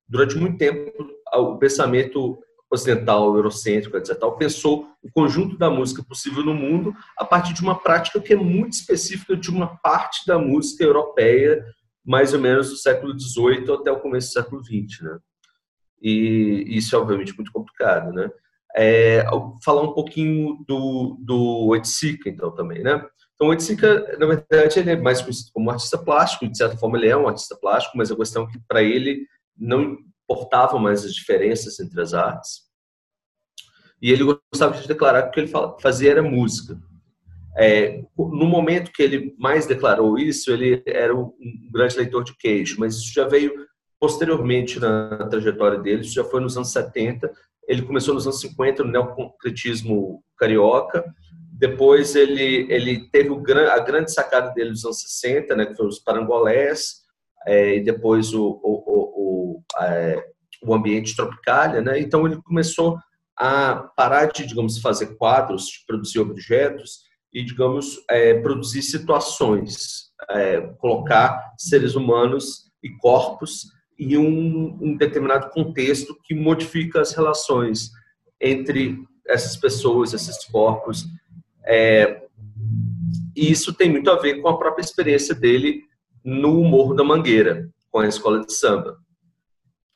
durante 0.08 0.38
muito 0.38 0.58
tempo, 0.58 0.92
o 1.34 1.58
pensamento 1.58 2.40
ocidental, 2.72 3.36
eurocêntrico, 3.36 3.98
etc., 3.98 4.18
pensou 4.38 4.88
o 5.04 5.12
conjunto 5.12 5.58
da 5.58 5.70
música 5.70 6.04
possível 6.04 6.44
no 6.44 6.54
mundo 6.54 6.94
a 7.18 7.26
partir 7.26 7.54
de 7.54 7.62
uma 7.62 7.78
prática 7.78 8.20
que 8.20 8.34
é 8.34 8.36
muito 8.36 8.74
específica 8.74 9.36
de 9.36 9.50
uma 9.50 9.76
parte 9.78 10.26
da 10.26 10.40
música 10.40 10.84
europeia, 10.84 11.66
mais 12.06 12.34
ou 12.34 12.40
menos 12.40 12.70
do 12.70 12.76
século 12.76 13.18
XVIII 13.18 13.72
até 13.74 13.92
o 13.92 14.00
começo 14.00 14.30
do 14.30 14.34
século 14.34 14.64
XX, 14.64 15.02
né? 15.02 15.20
E 16.02 16.66
isso 16.68 16.96
é 16.96 17.00
obviamente 17.00 17.36
muito 17.36 17.52
complicado, 17.52 18.12
né? 18.12 18.30
É, 18.76 19.26
falar 19.64 19.82
um 19.82 19.94
pouquinho 19.94 20.64
do, 20.68 21.18
do 21.20 21.68
Oiticica, 21.68 22.30
então, 22.30 22.52
também, 22.52 22.82
né? 22.82 23.06
Então, 23.36 23.48
o 23.48 23.50
Oiticica, 23.50 24.18
na 24.18 24.26
verdade, 24.26 24.80
ele 24.80 24.92
é 24.92 24.96
mais 24.96 25.22
conhecido 25.22 25.52
como 25.54 25.70
artista 25.70 25.98
plástico, 25.98 26.48
de 26.48 26.58
certa 26.58 26.78
forma 26.78 26.98
ele 26.98 27.08
é 27.08 27.18
um 27.18 27.28
artista 27.28 27.56
plástico, 27.56 27.98
mas 27.98 28.12
a 28.12 28.16
questão 28.16 28.44
é 28.44 28.52
que, 28.52 28.60
para 28.68 28.82
ele, 28.82 29.26
não 29.58 29.98
importavam 30.24 30.80
mais 30.80 31.04
as 31.04 31.14
diferenças 31.14 31.80
entre 31.80 32.02
as 32.02 32.14
artes. 32.14 32.62
E 34.02 34.12
ele 34.12 34.24
gostava 34.24 34.80
de 34.80 34.88
declarar 34.88 35.24
que 35.24 35.30
o 35.30 35.32
que 35.32 35.40
ele 35.42 35.52
fazia 35.80 36.12
era 36.12 36.24
música. 36.24 36.80
É, 37.58 38.02
no 38.18 38.46
momento 38.46 38.92
que 38.92 39.04
ele 39.04 39.36
mais 39.38 39.66
declarou 39.66 40.18
isso, 40.18 40.52
ele 40.52 40.82
era 40.86 41.16
um 41.16 41.34
grande 41.72 41.98
leitor 41.98 42.24
de 42.24 42.36
queijo, 42.38 42.78
mas 42.80 42.96
isso 42.96 43.14
já 43.14 43.28
veio 43.28 43.54
posteriormente 44.00 44.80
na 44.80 45.28
trajetória 45.28 45.78
dele, 45.78 46.02
isso 46.02 46.14
já 46.14 46.24
foi 46.24 46.40
nos 46.42 46.56
anos 46.56 46.72
70. 46.72 47.32
Ele 47.68 47.82
começou 47.84 48.14
nos 48.14 48.26
anos 48.26 48.40
50 48.40 48.84
no 48.84 48.92
neoconcretismo 48.92 50.24
carioca, 50.38 51.06
depois 51.52 52.16
ele, 52.16 52.66
ele 52.74 53.08
teve 53.10 53.30
o, 53.30 53.44
a 53.72 53.80
grande 53.80 54.12
sacada 54.12 54.52
dele 54.52 54.72
nos 54.72 54.84
anos 54.84 55.02
60, 55.02 55.56
né, 55.56 55.66
que 55.68 55.76
foi 55.76 55.86
os 55.86 56.00
parangolés, 56.00 57.02
é, 57.46 57.76
e 57.76 57.84
depois 57.84 58.34
o, 58.34 58.60
o, 58.64 59.60
o, 59.60 59.64
é, 59.80 60.26
o 60.64 60.74
ambiente 60.74 61.16
tropical, 61.16 61.82
né? 61.82 62.00
Então 62.00 62.26
ele 62.26 62.42
começou 62.42 62.98
a 63.38 63.76
parar 63.96 64.32
de, 64.32 64.46
digamos, 64.46 64.80
fazer 64.80 65.16
quadros, 65.18 65.66
de 65.68 65.86
produzir 65.88 66.20
objetos 66.20 67.11
e, 67.34 67.44
digamos, 67.44 68.04
é, 68.10 68.34
produzir 68.36 68.82
situações, 68.82 70.12
é, 70.30 70.62
colocar 70.80 71.54
seres 71.58 71.96
humanos 71.96 72.72
e 72.84 72.90
corpos 72.98 73.68
em 73.98 74.18
um, 74.18 74.78
um, 74.82 74.98
determinado 74.98 75.50
contexto 75.52 76.18
que 76.24 76.34
modifica 76.34 77.02
as 77.02 77.14
relações 77.14 77.92
entre 78.40 78.98
essas 79.28 79.56
pessoas, 79.56 80.14
esses 80.14 80.44
corpos. 80.46 81.06
É, 81.66 82.22
e 83.36 83.52
isso 83.52 83.74
tem 83.74 83.90
muito 83.90 84.10
a 84.10 84.18
ver 84.18 84.42
com 84.42 84.50
a 84.50 84.58
própria 84.58 84.84
experiência 84.84 85.36
dele 85.36 85.84
no 86.24 86.64
Morro 86.64 86.94
da 86.94 87.04
Mangueira, 87.04 87.70
com 87.90 88.00
a 88.00 88.08
escola 88.08 88.46
de 88.46 88.54
samba, 88.54 88.98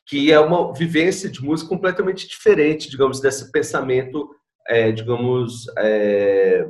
que 0.06 0.32
é 0.32 0.38
uma 0.38 0.72
vivência 0.72 1.28
de 1.28 1.42
música 1.42 1.68
completamente 1.68 2.28
diferente, 2.28 2.88
digamos, 2.88 3.20
desse 3.20 3.50
pensamento, 3.50 4.30
é, 4.68 4.92
digamos, 4.92 5.66
é, 5.78 6.66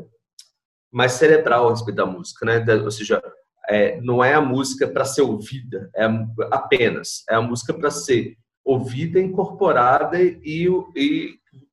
mais 0.96 1.12
cerebral 1.12 1.66
a 1.66 1.70
respeito 1.72 1.98
da 1.98 2.06
música, 2.06 2.46
né? 2.46 2.64
Ou 2.82 2.90
seja, 2.90 3.22
é, 3.68 4.00
não 4.00 4.24
é 4.24 4.32
a 4.32 4.40
música 4.40 4.88
para 4.88 5.04
ser 5.04 5.20
ouvida, 5.20 5.90
é 5.94 6.06
apenas, 6.50 7.22
é 7.28 7.34
a 7.34 7.42
música 7.42 7.74
para 7.74 7.90
ser 7.90 8.34
ouvida, 8.64 9.20
incorporada 9.20 10.16
e, 10.18 10.66
o 10.66 10.88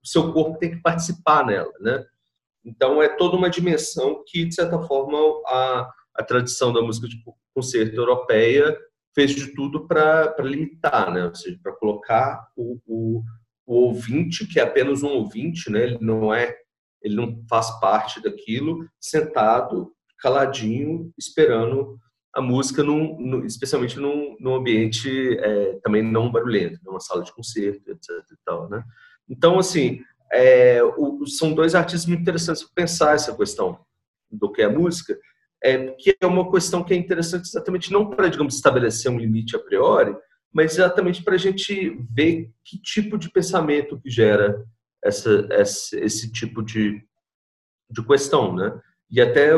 seu 0.03 0.33
corpo 0.33 0.59
tem 0.59 0.71
que 0.71 0.81
participar 0.81 1.45
nela, 1.45 1.71
né? 1.79 2.03
Então 2.65 3.01
é 3.01 3.07
toda 3.07 3.37
uma 3.37 3.49
dimensão 3.49 4.21
que 4.27 4.43
de 4.43 4.53
certa 4.53 4.77
forma 4.81 5.17
a, 5.47 5.89
a 6.15 6.23
tradição 6.23 6.73
da 6.73 6.81
música 6.81 7.07
de 7.07 7.15
concerto 7.55 7.95
europeia 7.95 8.77
fez 9.15 9.31
de 9.31 9.53
tudo 9.53 9.87
para 9.87 10.35
limitar, 10.39 11.13
né? 11.13 11.25
ou 11.25 11.35
seja, 11.35 11.57
para 11.63 11.71
colocar 11.73 12.49
o, 12.57 12.77
o, 12.85 13.23
o, 13.65 13.75
ouvinte, 13.85 14.45
que 14.45 14.59
é 14.59 14.63
apenas 14.63 15.01
um 15.01 15.09
ouvinte, 15.09 15.69
né? 15.69 15.83
ele 15.83 15.97
não 16.01 16.33
é, 16.33 16.55
ele 17.03 17.15
não 17.15 17.43
faz 17.49 17.69
parte 17.79 18.21
daquilo, 18.21 18.87
sentado, 18.99 19.91
caladinho, 20.19 21.11
esperando 21.17 21.99
a 22.33 22.41
música, 22.41 22.81
num, 22.81 23.19
no, 23.19 23.45
especialmente 23.45 23.99
num, 23.99 24.35
num 24.39 24.55
ambiente 24.55 25.37
é, 25.37 25.79
também 25.83 26.01
não 26.01 26.31
barulhento, 26.31 26.79
numa 26.83 26.99
sala 26.99 27.23
de 27.23 27.33
concerto, 27.33 27.91
etc. 27.91 28.09
E 28.09 28.37
tal, 28.43 28.69
né? 28.69 28.83
Então, 29.29 29.59
assim, 29.59 30.01
é, 30.31 30.83
o, 30.83 31.25
são 31.27 31.53
dois 31.53 31.75
artistas 31.75 32.07
muito 32.07 32.21
interessantes 32.21 32.63
para 32.63 32.83
pensar 32.83 33.13
essa 33.13 33.35
questão 33.35 33.79
do 34.31 34.51
que 34.51 34.63
é 34.63 34.67
música, 34.67 35.17
é, 35.63 35.91
que 35.91 36.15
é 36.19 36.25
uma 36.25 36.51
questão 36.51 36.83
que 36.83 36.93
é 36.93 36.97
interessante 36.97 37.47
exatamente 37.47 37.91
não 37.91 38.09
para, 38.09 38.27
digamos, 38.27 38.55
estabelecer 38.55 39.11
um 39.11 39.19
limite 39.19 39.55
a 39.55 39.59
priori, 39.59 40.15
mas 40.51 40.73
exatamente 40.73 41.23
para 41.23 41.35
a 41.35 41.37
gente 41.37 41.97
ver 42.11 42.51
que 42.63 42.81
tipo 42.81 43.17
de 43.17 43.29
pensamento 43.29 43.99
que 43.99 44.09
gera 44.09 44.63
essa, 45.03 45.47
essa, 45.51 45.99
esse 45.99 46.31
tipo 46.31 46.63
de, 46.63 47.03
de 47.89 48.03
questão, 48.05 48.55
né? 48.55 48.79
E 49.11 49.21
até, 49.21 49.51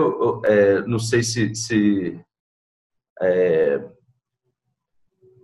é, 0.46 0.82
não 0.82 1.00
sei 1.00 1.24
se, 1.24 1.56
se, 1.56 2.20
é, 3.22 3.82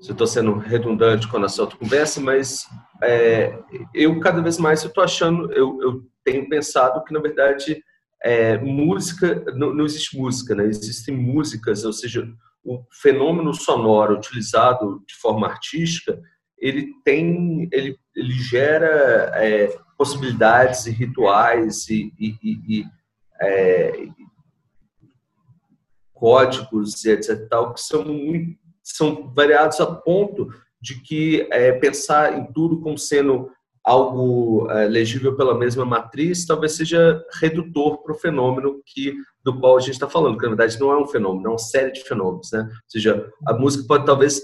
estou 0.02 0.28
sendo 0.28 0.58
redundante 0.58 1.28
com 1.28 1.38
a 1.38 1.42
nossa 1.42 1.66
conversa, 1.68 2.20
mas 2.20 2.66
é, 3.02 3.58
eu 3.94 4.20
cada 4.20 4.42
vez 4.42 4.58
mais 4.58 4.84
estou 4.84 5.04
achando, 5.04 5.52
eu, 5.54 5.82
eu 5.82 6.04
tenho 6.24 6.50
pensado 6.50 7.04
que, 7.04 7.14
na 7.14 7.20
verdade, 7.20 7.82
é, 8.24 8.58
música, 8.58 9.44
não, 9.56 9.74
não, 9.74 9.86
existe 9.86 10.18
música, 10.18 10.56
né? 10.56 10.66
existem 10.66 11.16
músicas, 11.16 11.86
ou 11.86 11.94
seja, 11.94 12.28
o 12.64 12.84
fenômeno 13.02 13.54
sonoro 13.54 14.16
utilizado 14.16 15.04
de 15.08 15.16
forma 15.16 15.48
artística, 15.48 16.22
ele 16.58 16.94
tem, 17.04 17.68
ele, 17.72 17.98
ele 18.16 18.34
gera 18.34 19.32
é, 19.36 19.76
possibilidades 20.02 20.88
e 20.88 20.92
rituais 20.92 21.88
e, 21.88 22.12
e, 22.20 22.36
e, 22.42 22.80
e 22.80 22.86
é, 23.40 24.08
códigos 26.12 27.06
e 27.06 27.12
etc. 27.12 27.48
Tal, 27.48 27.72
que 27.72 27.82
são, 27.82 28.04
muito, 28.04 28.58
são 28.82 29.32
variados 29.32 29.80
a 29.80 29.86
ponto 29.86 30.50
de 30.82 31.00
que 31.04 31.48
é, 31.52 31.72
pensar 31.74 32.36
em 32.36 32.52
tudo 32.52 32.82
como 32.82 32.98
sendo 32.98 33.52
algo 33.84 34.68
é, 34.72 34.88
legível 34.88 35.38
pela 35.38 35.56
mesma 35.56 35.86
matriz, 35.86 36.48
talvez 36.48 36.76
seja 36.76 37.24
redutor 37.40 38.02
para 38.02 38.14
o 38.14 38.18
fenômeno 38.18 38.82
que 38.84 39.14
do 39.44 39.60
qual 39.60 39.78
a 39.78 39.82
gente 39.82 39.92
está 39.92 40.10
falando, 40.10 40.36
que 40.36 40.44
na 40.44 40.56
verdade 40.56 40.80
não 40.80 40.92
é 40.92 40.98
um 40.98 41.08
fenômeno, 41.08 41.46
é 41.46 41.50
uma 41.52 41.60
série 41.60 41.92
de 41.92 42.04
fenômenos, 42.04 42.52
né? 42.52 42.62
Ou 42.64 42.82
seja, 42.88 43.32
a 43.48 43.54
música 43.54 43.86
pode 43.88 44.04
talvez, 44.08 44.42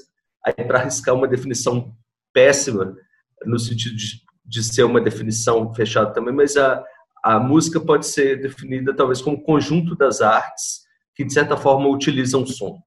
para 0.68 0.82
arriscar 0.82 1.16
uma 1.16 1.28
definição 1.28 1.96
péssima, 2.32 2.96
no 3.44 3.58
sentido 3.58 3.96
de, 3.96 4.27
de 4.48 4.64
ser 4.64 4.84
uma 4.84 5.02
definição 5.02 5.74
fechada 5.74 6.14
também, 6.14 6.34
mas 6.34 6.56
a, 6.56 6.84
a 7.24 7.40
música 7.40 7.80
pode 7.80 8.08
ser 8.08 8.42
definida 8.42 8.96
talvez 8.96 9.22
como 9.22 9.44
conjunto 9.44 9.96
das 9.96 10.22
artes 10.22 10.88
que 11.14 11.26
de 11.26 11.34
certa 11.34 11.58
forma 11.58 11.90
utilizam 11.90 12.46
som, 12.46 12.80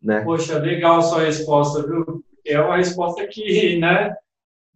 né? 0.00 0.20
Poxa, 0.20 0.58
legal 0.58 1.02
sua 1.02 1.22
resposta, 1.22 1.82
viu? 1.86 2.22
É 2.46 2.60
uma 2.60 2.76
resposta 2.76 3.26
que, 3.26 3.78
né, 3.78 4.14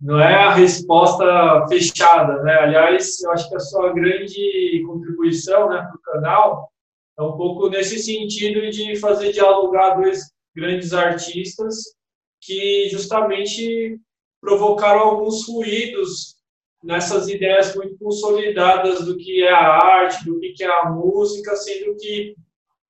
não 0.00 0.18
é 0.18 0.34
a 0.34 0.54
resposta 0.54 1.66
fechada, 1.68 2.42
né? 2.42 2.54
Aliás, 2.54 3.20
eu 3.20 3.30
acho 3.30 3.48
que 3.48 3.56
a 3.56 3.60
sua 3.60 3.92
grande 3.92 4.82
contribuição, 4.86 5.68
né, 5.68 5.78
para 5.78 5.94
o 5.94 6.14
canal 6.14 6.72
é 7.18 7.22
um 7.22 7.36
pouco 7.36 7.68
nesse 7.68 7.98
sentido 7.98 8.70
de 8.70 8.96
fazer 8.96 9.32
dialogar 9.32 9.94
dois 9.94 10.32
grandes 10.54 10.92
artistas 10.92 11.94
que 12.40 12.88
justamente 12.90 13.98
provocaram 14.46 15.00
alguns 15.00 15.48
ruídos 15.48 16.36
nessas 16.80 17.26
ideias 17.26 17.74
muito 17.74 17.98
consolidadas 17.98 19.04
do 19.04 19.16
que 19.16 19.42
é 19.42 19.50
a 19.50 19.84
arte, 19.84 20.24
do 20.24 20.38
que 20.38 20.62
é 20.62 20.68
a 20.68 20.88
música, 20.88 21.56
sendo 21.56 21.96
que 21.96 22.36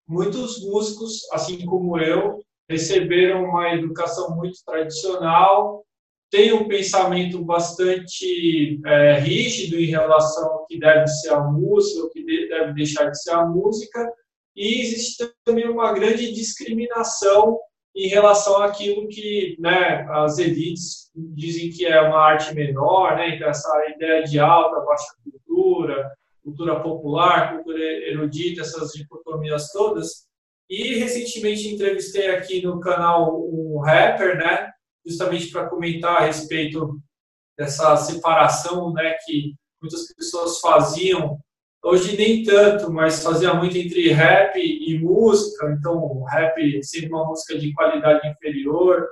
muitos 0.07 0.63
músicos, 0.63 1.27
assim 1.33 1.65
como 1.65 1.99
eu, 1.99 2.41
receberam 2.69 3.45
uma 3.45 3.73
educação 3.73 4.37
muito 4.37 4.59
tradicional 4.67 5.83
tem 6.31 6.53
um 6.53 6.69
pensamento 6.69 7.43
bastante 7.43 8.79
é, 8.85 9.19
rígido 9.21 9.81
em 9.81 9.87
relação 9.87 10.45
ao 10.45 10.67
que 10.67 10.79
deve 10.79 11.07
ser 11.07 11.33
a 11.33 11.41
música, 11.41 12.05
o 12.05 12.11
que 12.11 12.49
deve 12.49 12.75
deixar 12.75 13.09
de 13.09 13.23
ser 13.23 13.31
a 13.31 13.47
música, 13.47 14.13
e 14.55 14.83
existe 14.83 15.25
também 15.45 15.67
uma 15.69 15.93
grande 15.93 16.33
discriminação 16.33 17.59
em 17.97 18.09
relação 18.09 18.63
àquilo 18.63 19.09
que 19.09 19.57
né, 19.59 20.07
as 20.11 20.37
elites 20.37 21.11
dizem 21.15 21.71
que 21.71 21.87
é 21.87 21.99
uma 22.03 22.19
arte 22.19 22.55
menor, 22.55 23.17
né, 23.17 23.35
então 23.35 23.49
essa 23.49 23.73
ideia 23.89 24.23
de 24.23 24.39
alta, 24.39 24.85
baixa 24.85 25.15
cultura, 25.25 26.13
cultura 26.45 26.79
popular, 26.81 27.55
cultura 27.55 27.83
erudita, 27.83 28.61
essas 28.61 28.93
dicotomias 28.93 29.73
todas. 29.73 30.27
E 30.69 30.99
recentemente 30.99 31.69
entrevistei 31.69 32.29
aqui 32.31 32.63
no 32.63 32.79
canal 32.81 33.41
um 33.43 33.81
rapper, 33.81 34.37
né, 34.37 34.71
justamente 35.05 35.51
para 35.51 35.69
comentar 35.69 36.19
a 36.19 36.27
respeito 36.27 37.01
dessa 37.57 37.97
separação 37.97 38.93
né, 38.93 39.17
que 39.25 39.55
muitas 39.81 40.13
pessoas 40.15 40.61
faziam. 40.61 41.39
Hoje 41.89 42.17
nem 42.17 42.43
tanto, 42.43 42.93
mas 42.93 43.23
fazia 43.23 43.55
muito 43.55 43.79
entre 43.79 44.11
rap 44.11 44.59
e 44.59 44.99
música. 44.99 45.71
Então, 45.79 46.21
rap 46.25 46.83
sendo 46.83 47.15
uma 47.15 47.27
música 47.27 47.57
de 47.57 47.73
qualidade 47.73 48.27
inferior 48.27 49.07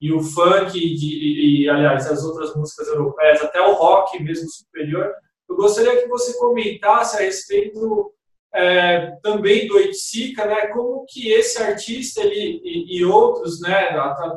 e 0.00 0.12
o 0.12 0.22
funk, 0.22 0.70
de, 0.70 1.64
e, 1.64 1.68
aliás, 1.68 2.06
as 2.06 2.22
outras 2.22 2.54
músicas 2.54 2.86
europeias, 2.86 3.42
até 3.42 3.60
o 3.60 3.72
rock 3.72 4.22
mesmo 4.22 4.48
superior. 4.48 5.12
Eu 5.48 5.56
gostaria 5.56 6.00
que 6.00 6.06
você 6.06 6.38
comentasse 6.38 7.16
a 7.16 7.20
respeito 7.20 8.12
é, 8.54 9.10
também 9.24 9.66
do 9.66 9.80
Itzica, 9.80 10.46
né, 10.46 10.68
como 10.68 11.04
que 11.08 11.32
esse 11.32 11.60
artista 11.60 12.20
ele, 12.20 12.60
e, 12.62 12.98
e 12.98 13.04
outros, 13.04 13.60
né, 13.60 13.88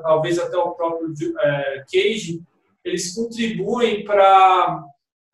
talvez 0.02 0.40
até 0.40 0.58
o 0.58 0.72
próprio 0.72 1.14
é, 1.40 1.84
Cage, 1.92 2.42
eles 2.84 3.14
contribuem 3.14 4.04
para 4.04 4.84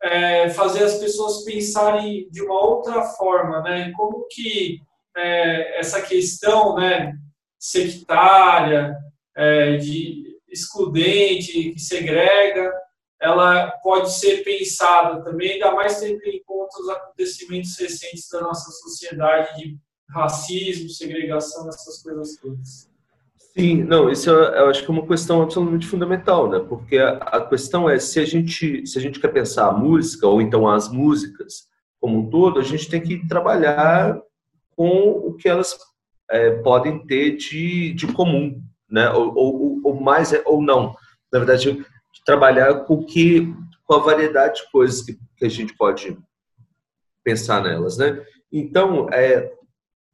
é, 0.02 0.48
fazer 0.50 0.84
as 0.84 0.96
pessoas 0.96 1.44
pensarem 1.44 2.28
de 2.30 2.42
uma 2.42 2.60
outra 2.60 3.02
forma, 3.02 3.62
né, 3.62 3.92
como 3.96 4.26
que 4.30 4.80
é, 5.16 5.78
essa 5.78 6.00
questão, 6.02 6.76
né, 6.76 7.12
sectária, 7.58 8.96
é, 9.36 9.76
de 9.76 10.38
excludente, 10.48 11.72
que 11.72 11.78
segrega, 11.78 12.72
ela 13.20 13.70
pode 13.82 14.12
ser 14.12 14.42
pensada 14.42 15.22
também, 15.22 15.52
ainda 15.52 15.72
mais 15.72 16.00
tendo 16.00 16.24
em 16.24 16.42
conta 16.44 16.80
os 16.80 16.88
acontecimentos 16.88 17.78
recentes 17.78 18.28
da 18.30 18.40
nossa 18.40 18.70
sociedade 18.70 19.58
de 19.58 19.78
racismo, 20.08 20.88
segregação, 20.88 21.68
essas 21.68 22.02
coisas 22.02 22.36
todas. 22.36 22.89
Sim, 23.56 23.82
não, 23.82 24.08
isso 24.08 24.30
eu, 24.30 24.38
eu 24.38 24.66
acho 24.68 24.84
que 24.84 24.90
é 24.90 24.94
uma 24.94 25.06
questão 25.06 25.42
absolutamente 25.42 25.86
fundamental, 25.86 26.48
né? 26.48 26.60
Porque 26.60 26.98
a, 26.98 27.14
a, 27.16 27.46
questão 27.46 27.90
é 27.90 27.98
se 27.98 28.20
a 28.20 28.24
gente 28.24 28.86
se 28.86 28.96
a 28.96 29.02
gente 29.02 29.18
quer 29.18 29.28
pensar 29.28 29.68
a 29.68 29.72
música 29.72 30.26
ou 30.26 30.40
então 30.40 30.68
as 30.68 30.88
músicas 30.88 31.68
como 32.00 32.18
um 32.18 32.30
todo, 32.30 32.60
a 32.60 32.62
gente 32.62 32.88
tem 32.88 33.00
que 33.00 33.26
trabalhar 33.26 34.18
com 34.76 35.10
o 35.10 35.34
que 35.34 35.48
elas 35.48 35.76
é, 36.30 36.50
podem 36.62 37.04
ter 37.06 37.36
de, 37.36 37.92
de 37.92 38.06
comum, 38.12 38.62
né? 38.88 39.10
Ou, 39.10 39.34
ou, 39.36 39.80
ou 39.84 40.00
mais 40.00 40.32
ou 40.46 40.62
não. 40.62 40.94
Na 41.32 41.38
verdade, 41.40 41.84
trabalhar 42.24 42.84
com 42.84 43.04
que 43.04 43.52
com 43.84 43.94
a 43.94 43.98
variedade 43.98 44.62
de 44.62 44.70
coisas 44.70 45.02
que, 45.02 45.18
que 45.36 45.44
a 45.44 45.48
gente 45.48 45.76
pode 45.76 46.16
pensar 47.24 47.62
nelas, 47.62 47.98
né? 47.98 48.24
Então, 48.52 49.08
é, 49.10 49.52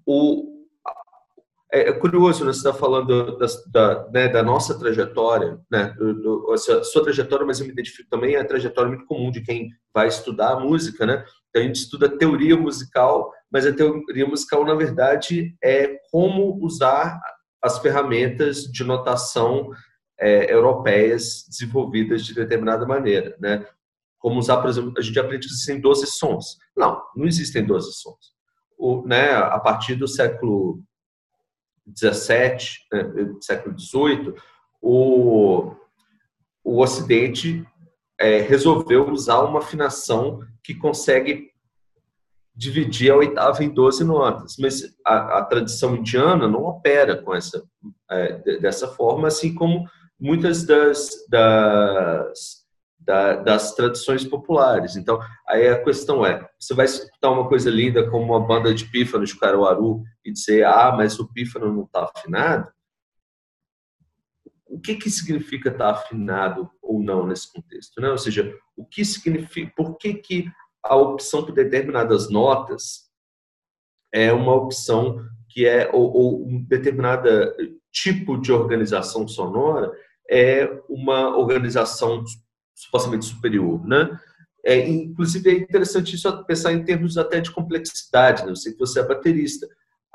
o, 0.06 0.55
é, 1.72 1.88
é 1.88 1.92
curioso, 1.92 2.44
né, 2.44 2.52
você 2.52 2.58
está 2.58 2.72
falando 2.72 3.36
da, 3.38 3.46
da, 3.66 4.10
né, 4.10 4.28
da, 4.28 4.42
nossa 4.42 4.78
trajetória, 4.78 5.58
né, 5.70 5.94
do, 5.98 6.14
do, 6.14 6.52
a 6.52 6.56
sua 6.56 7.02
trajetória, 7.02 7.44
mas 7.44 7.58
eu 7.58 7.66
me 7.66 7.72
identifico 7.72 8.08
também 8.08 8.34
é 8.34 8.40
a 8.40 8.46
trajetória 8.46 8.90
muito 8.90 9.06
comum 9.06 9.30
de 9.30 9.42
quem 9.42 9.70
vai 9.92 10.06
estudar 10.06 10.60
música, 10.60 11.04
né? 11.04 11.24
Então, 11.50 11.62
a 11.62 11.66
gente 11.66 11.76
estuda 11.76 12.08
teoria 12.08 12.56
musical, 12.56 13.32
mas 13.50 13.66
a 13.66 13.72
teoria 13.72 14.26
musical, 14.26 14.64
na 14.64 14.74
verdade, 14.74 15.56
é 15.62 15.98
como 16.10 16.58
usar 16.62 17.18
as 17.62 17.78
ferramentas 17.78 18.62
de 18.64 18.84
notação 18.84 19.70
é, 20.18 20.52
europeias 20.52 21.44
desenvolvidas 21.48 22.24
de 22.24 22.34
determinada 22.34 22.86
maneira, 22.86 23.36
né? 23.40 23.66
Como 24.18 24.38
usar, 24.38 24.58
por 24.58 24.70
exemplo, 24.70 24.92
a 24.96 25.02
gente 25.02 25.18
aprende 25.18 25.46
que 25.46 25.52
existem 25.52 25.80
12 25.80 26.06
sons. 26.06 26.56
Não, 26.76 27.02
não 27.14 27.26
existem 27.26 27.64
12 27.64 27.92
sons. 27.92 28.34
O, 28.78 29.06
né, 29.06 29.34
a 29.34 29.58
partir 29.58 29.94
do 29.94 30.08
século 30.08 30.82
17, 31.86 32.86
né, 32.92 33.04
século 33.40 33.74
18, 33.74 34.34
o, 34.80 35.72
o 36.64 36.80
Ocidente 36.80 37.66
é, 38.18 38.40
resolveu 38.40 39.10
usar 39.10 39.40
uma 39.40 39.60
afinação 39.60 40.40
que 40.62 40.74
consegue 40.74 41.50
dividir 42.54 43.12
a 43.12 43.16
oitava 43.16 43.62
em 43.62 43.68
12 43.68 44.02
notas, 44.02 44.56
mas 44.58 44.96
a, 45.04 45.38
a 45.38 45.44
tradição 45.44 45.94
indiana 45.94 46.48
não 46.48 46.64
opera 46.64 47.16
com 47.16 47.34
essa 47.34 47.62
é, 48.10 48.58
dessa 48.58 48.88
forma, 48.88 49.28
assim 49.28 49.54
como 49.54 49.86
muitas 50.18 50.64
das, 50.64 51.10
das, 51.28 52.65
da, 53.06 53.36
das 53.36 53.74
tradições 53.74 54.24
populares. 54.24 54.96
Então, 54.96 55.20
aí 55.48 55.68
a 55.68 55.82
questão 55.82 56.26
é, 56.26 56.46
você 56.58 56.74
vai 56.74 56.86
escutar 56.86 57.30
uma 57.30 57.48
coisa 57.48 57.70
linda 57.70 58.10
como 58.10 58.24
uma 58.24 58.44
banda 58.44 58.74
de 58.74 58.84
pífanos 58.86 59.30
de 59.30 59.38
Caruaru 59.38 60.02
e 60.24 60.32
dizer, 60.32 60.64
ah, 60.66 60.92
mas 60.94 61.18
o 61.20 61.32
pífano 61.32 61.72
não 61.72 61.84
está 61.84 62.04
afinado? 62.04 62.68
O 64.66 64.80
que, 64.80 64.96
que 64.96 65.08
significa 65.08 65.70
estar 65.70 65.92
tá 65.92 66.00
afinado 66.00 66.68
ou 66.82 67.00
não 67.00 67.24
nesse 67.24 67.50
contexto? 67.52 68.00
Né? 68.00 68.10
Ou 68.10 68.18
seja, 68.18 68.52
o 68.76 68.84
que 68.84 69.04
significa, 69.04 69.72
por 69.76 69.96
que, 69.96 70.14
que 70.14 70.50
a 70.82 70.96
opção 70.96 71.44
por 71.44 71.52
determinadas 71.52 72.28
notas 72.28 73.06
é 74.12 74.32
uma 74.32 74.54
opção 74.54 75.24
que 75.48 75.64
é, 75.64 75.88
ou, 75.92 76.12
ou 76.12 76.46
um 76.46 76.62
determinado 76.64 77.28
tipo 77.92 78.36
de 78.36 78.52
organização 78.52 79.26
sonora 79.26 79.92
é 80.28 80.68
uma 80.88 81.36
organização 81.36 82.22
supostamente 82.76 83.24
superior, 83.24 83.84
né? 83.86 84.18
É, 84.64 84.86
inclusive, 84.86 85.48
é 85.48 85.54
interessante 85.54 86.14
isso 86.14 86.44
pensar 86.44 86.72
em 86.72 86.84
termos 86.84 87.16
até 87.16 87.40
de 87.40 87.50
complexidade, 87.50 88.44
né? 88.44 88.50
Eu 88.50 88.56
sei 88.56 88.72
que 88.72 88.78
você 88.78 89.00
é 89.00 89.06
baterista. 89.06 89.66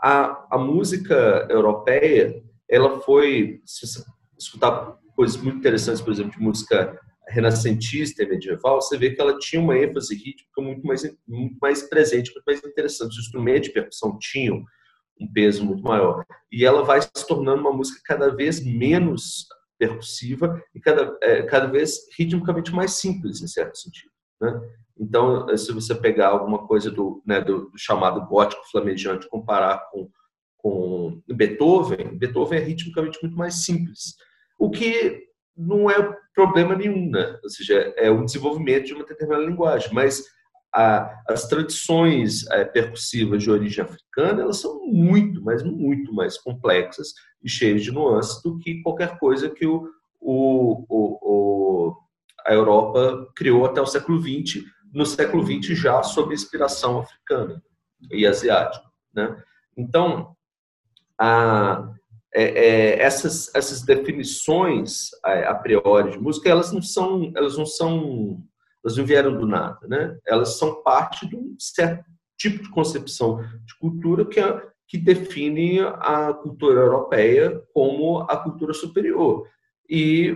A, 0.02 0.56
a 0.56 0.58
música 0.58 1.48
europeia, 1.50 2.44
ela 2.70 3.00
foi, 3.02 3.62
se 3.66 3.88
você 3.88 4.04
escutar 4.38 4.98
coisas 5.16 5.38
muito 5.38 5.58
interessantes, 5.58 6.02
por 6.02 6.12
exemplo, 6.12 6.32
de 6.32 6.42
música 6.42 7.00
renascentista 7.30 8.24
e 8.24 8.28
medieval, 8.28 8.82
você 8.82 8.98
vê 8.98 9.12
que 9.12 9.22
ela 9.22 9.38
tinha 9.40 9.62
uma 9.62 9.78
ênfase 9.78 10.14
rítmica 10.16 10.62
muito 10.62 10.86
mais, 10.86 11.04
muito 11.28 11.58
mais 11.62 11.84
presente, 11.84 12.32
muito 12.34 12.44
mais 12.46 12.60
interessante. 12.60 13.12
Os 13.12 13.26
instrumentos 13.26 13.70
de 13.70 13.74
percussão 13.74 14.18
tinham 14.20 14.64
um 15.20 15.32
peso 15.32 15.64
muito 15.64 15.84
maior. 15.84 16.26
E 16.52 16.66
ela 16.66 16.84
vai 16.84 17.02
se 17.02 17.28
tornando 17.28 17.62
uma 17.62 17.72
música 17.72 18.02
cada 18.04 18.36
vez 18.36 18.64
menos 18.64 19.46
percussiva 19.82 20.64
e 20.76 20.80
cada, 20.80 21.18
é, 21.24 21.42
cada 21.42 21.66
vez 21.66 22.08
ritmicamente 22.16 22.72
mais 22.72 22.92
simples, 22.92 23.42
em 23.42 23.48
certo 23.48 23.76
sentido. 23.80 24.12
Né? 24.40 24.62
Então, 24.96 25.50
eh, 25.50 25.58
se 25.58 25.72
você 25.72 25.96
pegar 25.96 26.28
alguma 26.28 26.68
coisa 26.68 26.92
do, 26.92 27.24
né, 27.26 27.42
do, 27.42 27.72
do 27.72 27.78
chamado 27.80 28.24
gótico 28.28 28.62
flamejante 28.70 29.28
comparar 29.28 29.90
com, 29.90 30.08
com 30.56 31.20
Beethoven, 31.28 32.16
Beethoven 32.16 32.60
é 32.60 32.64
ritmicamente 32.64 33.18
muito 33.24 33.36
mais 33.36 33.64
simples. 33.66 34.16
O 34.60 34.70
que 34.70 35.24
não 35.58 35.90
é 35.90 36.16
problema 36.36 36.76
nenhum, 36.76 37.10
né? 37.10 37.40
Ou 37.44 37.50
seja, 37.50 37.92
é 37.98 38.12
o 38.12 38.24
desenvolvimento 38.24 38.86
de 38.86 38.94
uma 38.94 39.06
determinada 39.06 39.44
linguagem, 39.44 39.92
mas 39.92 40.24
a, 40.74 41.24
as 41.28 41.48
tradições 41.48 42.48
é, 42.50 42.64
percussivas 42.64 43.44
de 43.44 43.52
origem 43.52 43.84
africana 43.84 44.42
elas 44.42 44.62
são 44.62 44.86
muito, 44.86 45.44
mas 45.44 45.64
muito 45.64 46.14
mais 46.14 46.38
complexas 46.38 47.14
e 47.44 47.50
cheias 47.50 47.84
de 47.84 47.92
nuances 47.92 48.42
do 48.42 48.58
que 48.58 48.82
qualquer 48.82 49.18
coisa 49.18 49.50
que 49.50 49.66
o, 49.66 49.90
o, 50.20 50.86
o, 50.90 51.98
a 52.46 52.54
Europa 52.54 53.28
criou 53.36 53.66
até 53.66 53.82
o 53.82 53.86
século 53.86 54.22
XX, 54.22 54.64
no 54.94 55.06
século 55.06 55.46
XX 55.46 55.78
já 55.78 56.02
sob 56.04 56.34
inspiração 56.34 57.00
africana 57.00 57.62
e 58.12 58.26
asiática, 58.26 58.86
né? 59.14 59.42
Então, 59.78 60.36
a, 61.18 61.92
é, 62.34 62.44
é, 62.44 63.02
essas, 63.02 63.54
essas 63.54 63.82
definições 63.82 65.10
a, 65.24 65.52
a, 65.52 65.56
priori 65.56 66.12
de 66.12 66.20
música, 66.20 66.50
elas 66.50 66.72
não 66.72 66.82
são, 66.82 67.32
elas 67.36 67.58
não 67.58 67.66
são 67.66 68.42
elas 68.84 68.98
não 68.98 69.06
vieram 69.06 69.38
do 69.38 69.46
nada, 69.46 69.88
né? 69.88 70.18
Elas 70.26 70.58
são 70.58 70.82
parte 70.82 71.28
de 71.28 71.36
um 71.36 71.56
certo 71.60 72.04
tipo 72.38 72.64
de 72.64 72.70
concepção 72.70 73.44
de 73.66 73.78
cultura 73.80 74.26
que, 74.26 74.40
é, 74.40 74.68
que 74.88 74.98
define 74.98 75.80
a 75.80 76.34
cultura 76.34 76.82
europeia 76.82 77.62
como 77.74 78.22
a 78.22 78.36
cultura 78.36 78.74
superior. 78.74 79.48
E, 79.88 80.36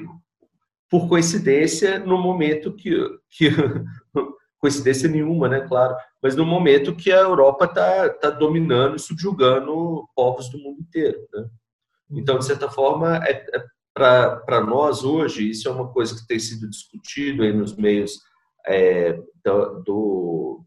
por 0.89 1.09
coincidência, 1.09 1.97
no 1.97 2.17
momento 2.17 2.73
que, 2.73 2.95
que 3.31 3.49
coincidência 4.59 5.09
nenhuma, 5.09 5.49
né, 5.49 5.61
claro, 5.61 5.95
mas 6.21 6.35
no 6.35 6.45
momento 6.45 6.95
que 6.95 7.11
a 7.11 7.21
Europa 7.21 7.65
está 7.65 8.09
tá 8.09 8.29
dominando 8.29 8.95
e 8.95 8.99
subjugando 8.99 10.07
povos 10.15 10.49
do 10.49 10.59
mundo 10.59 10.81
inteiro, 10.81 11.19
né? 11.33 11.47
Então, 12.11 12.37
de 12.37 12.45
certa 12.45 12.69
forma, 12.69 13.17
é, 13.25 13.31
é 13.31 13.65
para 13.95 14.61
nós 14.61 15.03
hoje, 15.03 15.49
isso 15.49 15.69
é 15.69 15.71
uma 15.71 15.87
coisa 15.87 16.15
que 16.15 16.27
tem 16.27 16.37
sido 16.37 16.69
discutido 16.69 17.43
aí 17.43 17.53
nos 17.53 17.75
meios 17.75 18.19
é, 18.67 19.13
do, 19.43 19.83
do, 19.83 20.65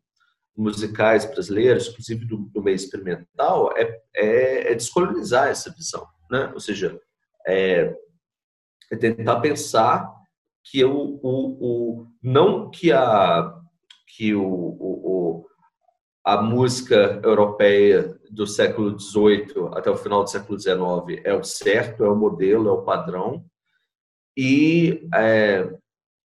musicais 0.57 1.25
brasileiros, 1.25 1.89
inclusive 1.89 2.25
do, 2.27 2.39
do 2.39 2.63
meio 2.63 2.75
experimental, 2.75 3.73
é, 3.77 4.01
é, 4.15 4.73
é, 4.73 4.75
descolonizar 4.75 5.49
essa 5.49 5.73
visão, 5.73 6.07
né? 6.31 6.51
Ou 6.53 6.61
seja, 6.61 7.01
é, 7.47 7.95
é 8.91 8.97
tentar 8.97 9.41
pensar 9.41 10.13
que 10.65 10.85
o, 10.85 11.21
o, 11.23 12.03
o, 12.03 12.07
não 12.23 12.71
que 12.71 12.93
a 12.93 13.55
que 14.17 14.35
o, 14.35 14.43
o, 14.45 15.47
a 16.25 16.43
música 16.43 17.21
europeia 17.23 18.19
do 18.31 18.47
século 18.47 18.99
XVIII 18.99 19.69
até 19.75 19.91
o 19.91 19.97
final 19.97 20.25
do 20.25 20.31
século 20.31 20.59
XIX 20.59 21.23
é 21.25 21.33
o 21.33 21.45
certo, 21.45 22.05
é 22.05 22.11
o 22.11 22.17
modelo, 22.17 22.69
é 22.69 22.73
o 22.73 22.83
padrão, 22.83 23.45
e 24.37 25.09
é, 25.15 25.69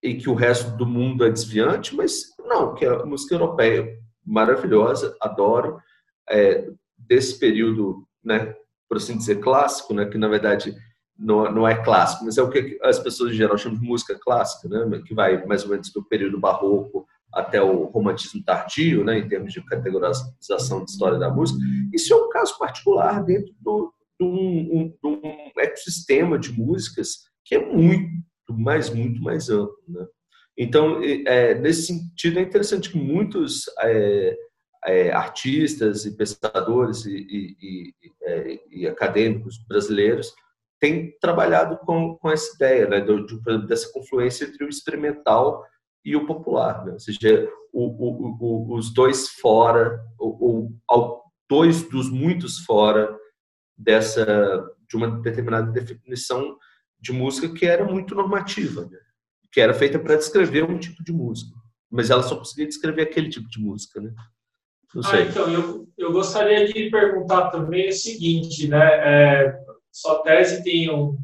e 0.06 0.16
que 0.16 0.30
o 0.30 0.34
resto 0.34 0.76
do 0.76 0.86
mundo 0.86 1.24
é 1.24 1.30
desviante, 1.30 1.94
mas 1.94 2.34
não, 2.38 2.74
que 2.74 2.84
a 2.84 3.04
música 3.04 3.34
europeia 3.34 3.98
maravilhosa, 4.24 5.16
adoro, 5.20 5.80
é, 6.28 6.68
desse 6.96 7.38
período, 7.38 8.06
né, 8.24 8.54
por 8.88 8.98
assim 8.98 9.16
dizer, 9.16 9.40
clássico, 9.40 9.92
né, 9.94 10.06
que 10.06 10.16
na 10.16 10.28
verdade 10.28 10.74
não, 11.18 11.50
não 11.50 11.68
é 11.68 11.74
clássico, 11.82 12.24
mas 12.24 12.36
é 12.36 12.42
o 12.42 12.50
que 12.50 12.78
as 12.82 12.98
pessoas 12.98 13.32
em 13.32 13.36
geral 13.36 13.56
chamam 13.56 13.78
de 13.78 13.86
música 13.86 14.18
clássica, 14.18 14.68
né? 14.68 15.02
que 15.04 15.14
vai 15.14 15.44
mais 15.46 15.64
ou 15.64 15.70
menos 15.70 15.90
do 15.90 16.04
período 16.04 16.38
barroco 16.38 17.06
até 17.32 17.60
o 17.60 17.84
romantismo 17.84 18.42
tardio, 18.44 19.02
né? 19.02 19.18
em 19.18 19.28
termos 19.28 19.52
de 19.52 19.64
categorização 19.64 20.84
de 20.84 20.90
história 20.90 21.18
da 21.18 21.30
música. 21.30 21.58
Isso 21.92 22.12
é 22.12 22.16
um 22.16 22.28
caso 22.28 22.58
particular 22.58 23.24
dentro 23.24 23.54
do, 23.60 23.92
de, 24.20 24.26
um, 24.26 24.94
um, 25.02 25.08
um 25.08 25.60
ecossistema 25.60 26.38
de 26.38 26.52
músicas 26.52 27.26
que 27.44 27.54
é 27.54 27.64
muito, 27.64 28.10
mais, 28.54 28.90
muito 28.90 29.22
mais 29.22 29.48
amplo. 29.48 29.76
Né? 29.88 30.06
Então, 30.58 31.00
é, 31.02 31.54
nesse 31.54 31.86
sentido, 31.86 32.38
é 32.38 32.42
interessante 32.42 32.90
que 32.90 32.98
muitos 32.98 33.64
é, 33.80 34.36
é, 34.86 35.10
artistas 35.10 36.06
e 36.06 36.16
pensadores 36.16 37.04
e, 37.04 37.16
e, 37.16 37.56
e, 37.60 37.94
é, 38.22 38.60
e, 38.70 38.86
acadêmicos 38.86 39.58
brasileiros 39.68 40.32
têm 40.80 41.16
trabalhado 41.20 41.78
com, 41.78 42.16
com 42.16 42.30
essa 42.30 42.54
ideia 42.54 42.88
né, 42.88 43.00
de, 43.00 43.66
dessa 43.66 43.92
confluência 43.92 44.44
entre 44.44 44.64
o 44.64 44.68
experimental 44.68 45.64
e 46.04 46.14
o 46.14 46.26
popular, 46.26 46.84
né? 46.84 46.92
ou 46.92 47.00
seja, 47.00 47.50
o, 47.72 47.84
o, 47.84 48.36
o, 48.40 48.74
os 48.76 48.94
dois 48.94 49.28
fora, 49.28 50.00
ou, 50.18 50.70
dois 51.48 51.82
dos 51.88 52.10
muitos 52.10 52.60
fora 52.60 53.14
dessa 53.76 54.64
de 54.88 54.96
uma 54.96 55.20
determinada 55.20 55.70
definição 55.72 56.56
de 57.00 57.12
música 57.12 57.48
que 57.48 57.66
era 57.66 57.84
muito 57.84 58.14
normativa, 58.14 58.86
né? 58.86 58.98
que 59.52 59.60
era 59.60 59.72
feita 59.72 59.98
para 59.98 60.16
descrever 60.16 60.64
um 60.64 60.78
tipo 60.78 61.02
de 61.02 61.12
música, 61.12 61.56
mas 61.90 62.10
ela 62.10 62.22
só 62.22 62.36
conseguia 62.36 62.66
descrever 62.66 63.02
aquele 63.02 63.28
tipo 63.28 63.48
de 63.48 63.58
música, 63.58 64.00
né? 64.00 64.12
Não 64.94 65.02
sei. 65.02 65.20
Ah, 65.20 65.22
então, 65.22 65.52
eu, 65.52 65.88
eu 65.96 66.12
gostaria 66.12 66.66
de 66.66 66.90
perguntar 66.90 67.50
também 67.50 67.88
o 67.88 67.92
seguinte, 67.92 68.68
né? 68.68 68.78
É, 68.78 69.58
sua 69.90 70.22
tese 70.22 70.62
tem 70.62 70.90
um 70.90 71.16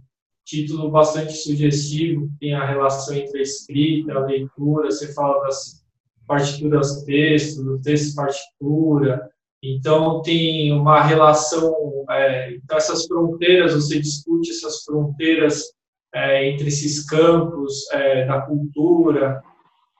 título 0.44 0.90
bastante 0.90 1.32
sugestivo, 1.34 2.30
tem 2.40 2.54
a 2.54 2.66
relação 2.66 3.14
entre 3.14 3.38
a 3.38 3.42
escrita, 3.42 4.12
a 4.12 4.26
leitura, 4.26 4.90
você 4.90 5.12
fala 5.12 5.42
das 5.44 5.84
partituras 6.26 7.04
texto, 7.04 7.62
do 7.62 7.80
texto 7.80 8.14
partitura, 8.14 9.30
então 9.62 10.20
tem 10.22 10.72
uma 10.72 11.02
relação, 11.02 11.72
é, 12.10 12.54
então 12.54 12.76
essas 12.76 13.06
fronteiras, 13.06 13.74
você 13.74 14.00
discute 14.00 14.50
essas 14.50 14.82
fronteiras 14.82 15.62
é, 16.14 16.48
entre 16.48 16.68
esses 16.68 17.08
campos 17.08 17.90
é, 17.92 18.26
da 18.26 18.40
cultura, 18.42 19.42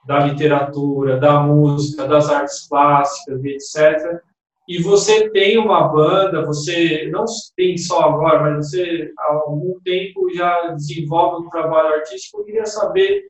da 0.05 0.19
literatura, 0.19 1.17
da 1.17 1.39
música, 1.39 2.07
das 2.07 2.29
artes 2.29 2.67
plásticas, 2.67 3.43
etc. 3.45 4.21
E 4.67 4.81
você 4.81 5.29
tem 5.29 5.57
uma 5.57 5.87
banda, 5.89 6.45
você 6.45 7.09
não 7.11 7.25
tem 7.55 7.77
só 7.77 8.01
agora, 8.01 8.41
mas 8.41 8.69
você 8.69 9.11
há 9.17 9.33
algum 9.33 9.79
tempo 9.81 10.33
já 10.33 10.67
desenvolve 10.69 11.45
um 11.45 11.49
trabalho 11.49 11.95
artístico. 11.95 12.39
Eu 12.39 12.45
queria 12.45 12.65
saber, 12.65 13.27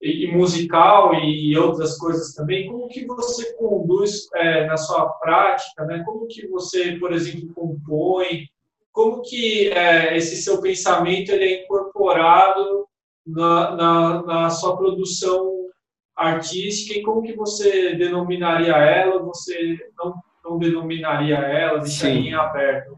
e 0.00 0.30
musical 0.32 1.14
e 1.14 1.56
outras 1.56 1.96
coisas 1.98 2.34
também, 2.34 2.68
como 2.68 2.88
que 2.88 3.06
você 3.06 3.54
conduz 3.54 4.28
é, 4.34 4.66
na 4.66 4.76
sua 4.76 5.08
prática, 5.20 5.84
né? 5.84 6.02
Como 6.04 6.26
que 6.26 6.46
você, 6.48 6.96
por 6.98 7.12
exemplo, 7.12 7.52
compõe, 7.54 8.48
como 8.92 9.22
que 9.22 9.68
é, 9.68 10.16
esse 10.16 10.36
seu 10.36 10.60
pensamento 10.60 11.30
ele 11.30 11.44
é 11.44 11.64
incorporado 11.64 12.86
na, 13.26 13.76
na, 13.76 14.22
na 14.22 14.50
sua 14.50 14.76
produção 14.76 15.66
artística 16.14 16.98
e 16.98 17.02
como 17.02 17.22
que 17.22 17.34
você 17.34 17.94
denominaria 17.94 18.72
ela? 18.72 19.22
Você 19.22 19.76
não, 19.98 20.14
não 20.48 20.58
denominaria 20.58 21.36
ela? 21.36 21.78
Deixaria 21.80 22.22
Sim. 22.22 22.34
aberto? 22.34 22.96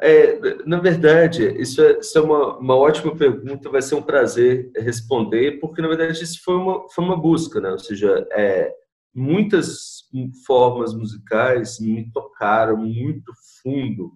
É, 0.00 0.38
na 0.64 0.78
verdade, 0.78 1.48
isso 1.60 1.82
é, 1.82 1.98
isso 1.98 2.18
é 2.18 2.20
uma, 2.20 2.58
uma 2.58 2.76
ótima 2.76 3.14
pergunta, 3.16 3.70
vai 3.70 3.82
ser 3.82 3.94
um 3.94 4.02
prazer 4.02 4.70
responder, 4.76 5.58
porque 5.60 5.82
na 5.82 5.88
verdade 5.88 6.22
isso 6.22 6.42
foi 6.44 6.54
uma, 6.54 6.88
foi 6.90 7.04
uma 7.04 7.16
busca, 7.16 7.60
né? 7.60 7.70
ou 7.70 7.78
seja, 7.78 8.26
é, 8.32 8.72
muitas 9.14 10.04
formas 10.46 10.94
musicais 10.94 11.78
me 11.80 12.10
tocaram 12.12 12.76
muito 12.76 13.32
fundo, 13.62 14.12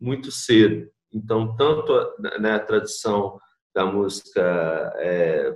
muito 0.00 0.30
cedo. 0.30 0.90
Então, 1.12 1.54
tanto 1.56 1.92
na 2.18 2.38
né, 2.38 2.58
tradição 2.58 3.38
da 3.74 3.84
música 3.84 4.92
é, 4.96 5.54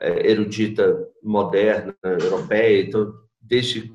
é, 0.00 0.30
erudita 0.30 1.08
moderna, 1.22 1.94
europeia. 2.02 2.82
Então, 2.82 3.12
desde 3.40 3.92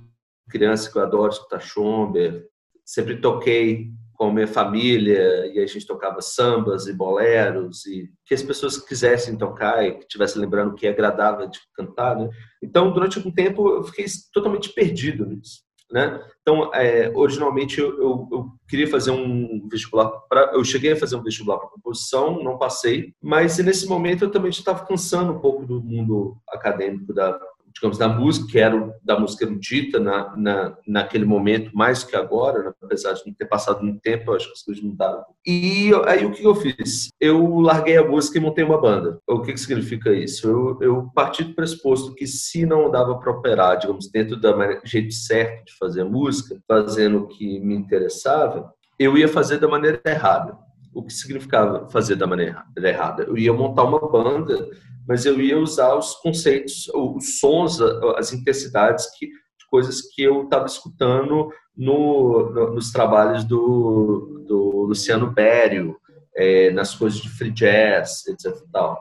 criança 0.50 0.92
que 0.92 0.98
eu 0.98 1.04
adoro 1.04 1.32
escutar 1.32 1.60
Schomberg, 1.60 2.44
sempre 2.86 3.20
toquei 3.20 3.90
com 4.14 4.30
a 4.30 4.34
minha 4.34 4.48
família 4.48 5.48
e 5.48 5.60
a 5.60 5.66
gente 5.66 5.86
tocava 5.86 6.22
sambas 6.22 6.88
e 6.88 6.94
boleros 6.94 7.86
e 7.86 8.10
que 8.26 8.34
as 8.34 8.42
pessoas 8.42 8.78
quisessem 8.78 9.38
tocar 9.38 9.86
e 9.86 9.94
que 9.94 10.00
estivessem 10.02 10.42
lembrando 10.42 10.72
o 10.72 10.76
que 10.76 10.88
agradava 10.88 11.48
de 11.48 11.60
cantar, 11.74 12.16
né? 12.16 12.30
Então, 12.64 12.92
durante 12.94 13.18
algum 13.18 13.32
tempo 13.32 13.70
eu 13.70 13.84
fiquei 13.84 14.06
totalmente 14.34 14.70
perdido 14.70 15.26
nisso. 15.26 15.66
Né? 15.92 16.20
Então, 16.42 16.74
é, 16.74 17.12
originalmente 17.14 17.80
eu, 17.80 17.90
eu, 18.02 18.28
eu, 18.32 18.50
queria 18.68 18.88
fazer 18.88 19.12
um 19.12 19.68
vestibular 19.70 20.10
para, 20.28 20.54
eu 20.54 20.64
cheguei 20.64 20.94
a 20.94 20.98
fazer 20.98 21.16
um 21.16 21.22
vestibular 21.22 21.60
para 21.60 21.70
composição, 21.70 22.44
não 22.44 22.58
passei, 22.58 23.14
mas 23.22 23.60
nesse 23.60 23.88
momento 23.88 24.26
eu 24.26 24.32
também 24.32 24.50
estava 24.50 24.84
cansando 24.84 25.34
um 25.34 25.40
pouco 25.40 25.64
do 25.64 25.84
mundo 25.84 26.38
acadêmico 26.50 27.14
da 27.14 27.40
digamos, 27.76 27.98
da 27.98 28.08
música, 28.08 28.48
que 28.50 28.58
era 28.58 28.96
da 29.04 29.20
música 29.20 29.44
erudita 29.44 30.00
na, 30.00 30.36
na, 30.38 30.78
naquele 30.88 31.26
momento, 31.26 31.76
mais 31.76 32.06
que 32.06 32.16
agora, 32.16 32.64
né? 32.64 32.72
apesar 32.82 33.14
de 33.14 33.28
não 33.28 33.34
ter 33.34 33.46
passado 33.46 33.84
muito 33.84 34.00
tempo, 34.00 34.32
acho 34.32 34.48
que 34.48 34.54
as 34.54 34.64
coisas 34.64 34.82
mudaram. 34.82 35.26
E 35.46 35.92
aí 36.06 36.26
o 36.26 36.32
que 36.32 36.44
eu 36.44 36.56
fiz? 36.56 37.10
Eu 37.20 37.60
larguei 37.60 37.98
a 37.98 38.08
música 38.08 38.38
e 38.38 38.42
montei 38.42 38.64
uma 38.64 38.80
banda. 38.80 39.20
O 39.28 39.42
que, 39.42 39.52
que 39.52 39.60
significa 39.60 40.14
isso? 40.14 40.48
Eu, 40.48 40.78
eu 40.82 41.12
parti 41.14 41.44
do 41.44 41.54
pressuposto 41.54 42.16
que 42.16 42.26
se 42.26 42.66
não 42.66 42.90
dava 42.90 43.20
para 43.20 43.32
operar, 43.32 43.78
digamos, 43.78 44.10
dentro 44.10 44.38
do 44.38 44.56
jeito 44.86 45.14
certo 45.14 45.66
de 45.66 45.78
fazer 45.78 46.06
música, 46.06 46.58
fazendo 46.66 47.20
o 47.20 47.28
que 47.28 47.60
me 47.60 47.76
interessava, 47.76 48.74
eu 48.98 49.18
ia 49.18 49.28
fazer 49.28 49.60
da 49.60 49.68
maneira 49.68 50.00
errada. 50.06 50.58
O 50.94 51.04
que 51.04 51.12
significava 51.12 51.90
fazer 51.90 52.16
da 52.16 52.26
maneira 52.26 52.64
errada? 52.78 53.24
Eu 53.24 53.38
ia 53.38 53.52
montar 53.52 53.84
uma 53.84 54.00
banda 54.00 54.70
mas 55.08 55.26
eu 55.26 55.40
ia 55.40 55.60
usar 55.60 55.96
os 55.96 56.16
conceitos, 56.16 56.90
os 56.94 57.40
sons, 57.40 57.80
as 58.18 58.34
intensidades 58.34 59.06
que, 59.18 59.30
coisas 59.70 60.02
que 60.02 60.24
eu 60.24 60.44
estava 60.44 60.66
escutando 60.66 61.50
no, 61.76 62.50
no, 62.50 62.74
nos 62.74 62.92
trabalhos 62.92 63.44
do, 63.44 64.44
do 64.48 64.86
Luciano 64.88 65.32
Berio, 65.32 65.98
é, 66.36 66.72
nas 66.72 66.96
coisas 66.96 67.20
de 67.20 67.30
free 67.30 67.52
jazz, 67.52 68.26
etc. 68.28 68.56
Tal. 68.72 68.98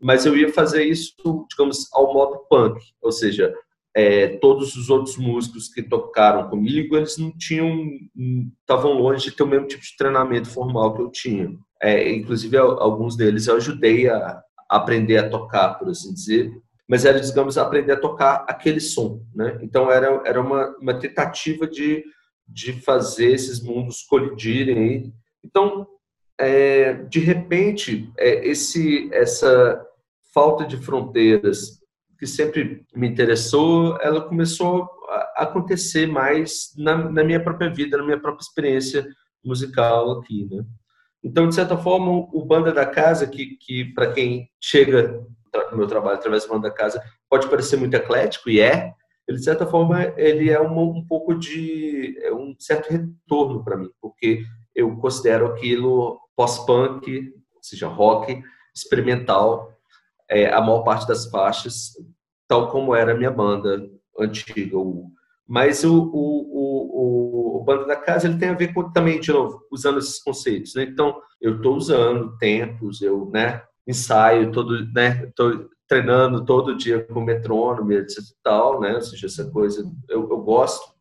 Mas 0.00 0.26
eu 0.26 0.36
ia 0.36 0.52
fazer 0.52 0.84
isso, 0.84 1.14
digamos, 1.48 1.88
ao 1.92 2.12
modo 2.12 2.44
punk, 2.48 2.80
ou 3.00 3.12
seja, 3.12 3.52
é, 3.96 4.28
todos 4.38 4.76
os 4.76 4.90
outros 4.90 5.16
músicos 5.16 5.68
que 5.68 5.82
tocaram 5.82 6.48
comigo, 6.48 6.96
eles 6.96 7.16
não 7.18 7.32
tinham, 7.36 7.84
estavam 8.60 8.92
longe 8.92 9.24
de 9.24 9.36
ter 9.36 9.42
o 9.42 9.46
mesmo 9.46 9.66
tipo 9.66 9.82
de 9.82 9.96
treinamento 9.96 10.48
formal 10.48 10.94
que 10.94 11.02
eu 11.02 11.10
tinha. 11.10 11.50
É, 11.82 12.12
inclusive, 12.12 12.56
alguns 12.56 13.16
deles 13.16 13.46
eu 13.46 13.56
ajudei 13.56 14.08
a, 14.08 14.42
aprender 14.68 15.18
a 15.18 15.28
tocar, 15.28 15.74
por 15.74 15.88
assim 15.88 16.12
dizer, 16.12 16.52
mas 16.88 17.04
era, 17.04 17.20
digamos, 17.20 17.58
aprender 17.58 17.92
a 17.92 18.00
tocar 18.00 18.46
aquele 18.48 18.80
som, 18.80 19.22
né? 19.34 19.58
Então 19.62 19.90
era, 19.90 20.22
era 20.24 20.40
uma, 20.40 20.74
uma 20.80 20.98
tentativa 20.98 21.66
de, 21.66 22.02
de 22.46 22.72
fazer 22.80 23.32
esses 23.32 23.62
mundos 23.62 24.02
colidirem. 24.02 25.12
Então, 25.44 25.86
é, 26.38 26.94
de 26.94 27.18
repente, 27.20 28.10
é, 28.16 28.46
esse, 28.48 29.08
essa 29.12 29.84
falta 30.32 30.64
de 30.64 30.76
fronteiras 30.78 31.78
que 32.18 32.26
sempre 32.26 32.84
me 32.94 33.08
interessou, 33.08 33.96
ela 34.00 34.20
começou 34.20 34.88
a 35.08 35.44
acontecer 35.44 36.06
mais 36.06 36.72
na, 36.76 37.10
na 37.10 37.22
minha 37.22 37.42
própria 37.42 37.72
vida, 37.72 37.96
na 37.96 38.04
minha 38.04 38.20
própria 38.20 38.42
experiência 38.42 39.06
musical 39.44 40.12
aqui, 40.12 40.48
né? 40.50 40.64
Então, 41.22 41.48
de 41.48 41.54
certa 41.54 41.76
forma, 41.76 42.28
o 42.32 42.44
Banda 42.44 42.72
da 42.72 42.86
Casa, 42.86 43.26
que, 43.26 43.56
que 43.56 43.84
para 43.92 44.12
quem 44.12 44.48
chega 44.60 45.20
no 45.70 45.76
meu 45.76 45.86
trabalho 45.86 46.16
através 46.16 46.44
do 46.44 46.50
Banda 46.50 46.68
da 46.68 46.74
Casa, 46.74 47.02
pode 47.28 47.48
parecer 47.48 47.76
muito 47.76 47.94
eclético, 47.94 48.48
e 48.48 48.60
é, 48.60 48.92
ele, 49.26 49.38
de 49.38 49.44
certa 49.44 49.66
forma, 49.66 50.02
ele 50.16 50.50
é 50.50 50.60
um, 50.60 51.04
pouco 51.06 51.34
de 51.34 52.18
é 52.22 52.32
um 52.32 52.54
certo 52.58 52.90
retorno 52.90 53.62
para 53.62 53.76
mim, 53.76 53.90
porque 54.00 54.42
eu 54.74 54.96
considero 54.96 55.46
aquilo 55.48 56.18
pós-punk, 56.36 57.32
ou 57.54 57.62
seja, 57.62 57.88
rock, 57.88 58.42
experimental, 58.74 59.72
é, 60.30 60.50
a 60.52 60.60
maior 60.60 60.82
parte 60.82 61.06
das 61.06 61.28
faixas, 61.30 61.92
tal 62.46 62.70
como 62.70 62.94
era 62.94 63.12
a 63.12 63.16
minha 63.16 63.30
banda 63.30 63.90
antiga. 64.18 64.78
O, 64.78 65.10
mas 65.48 65.82
o, 65.82 65.94
o, 65.94 67.56
o, 67.56 67.56
o 67.56 67.64
Banda 67.64 67.86
da 67.86 67.96
Casa 67.96 68.28
ele 68.28 68.38
tem 68.38 68.50
a 68.50 68.54
ver 68.54 68.74
com, 68.74 68.90
também, 68.90 69.18
de 69.18 69.32
novo, 69.32 69.62
usando 69.70 69.98
esses 69.98 70.22
conceitos. 70.22 70.74
Né? 70.74 70.82
Então, 70.82 71.20
eu 71.40 71.56
estou 71.56 71.74
usando 71.74 72.36
tempos, 72.36 73.00
eu 73.00 73.30
né, 73.32 73.62
ensaio, 73.86 74.52
todo, 74.52 74.84
né, 74.92 75.24
estou 75.24 75.70
treinando 75.88 76.44
todo 76.44 76.76
dia 76.76 77.02
com 77.02 77.22
metrônomo, 77.22 77.90
etc. 77.92 78.18
Tal, 78.44 78.78
né? 78.78 78.96
Ou 78.96 79.00
seja, 79.00 79.26
essa 79.26 79.50
coisa, 79.50 79.90
eu, 80.08 80.28
eu 80.28 80.38
gosto 80.42 80.92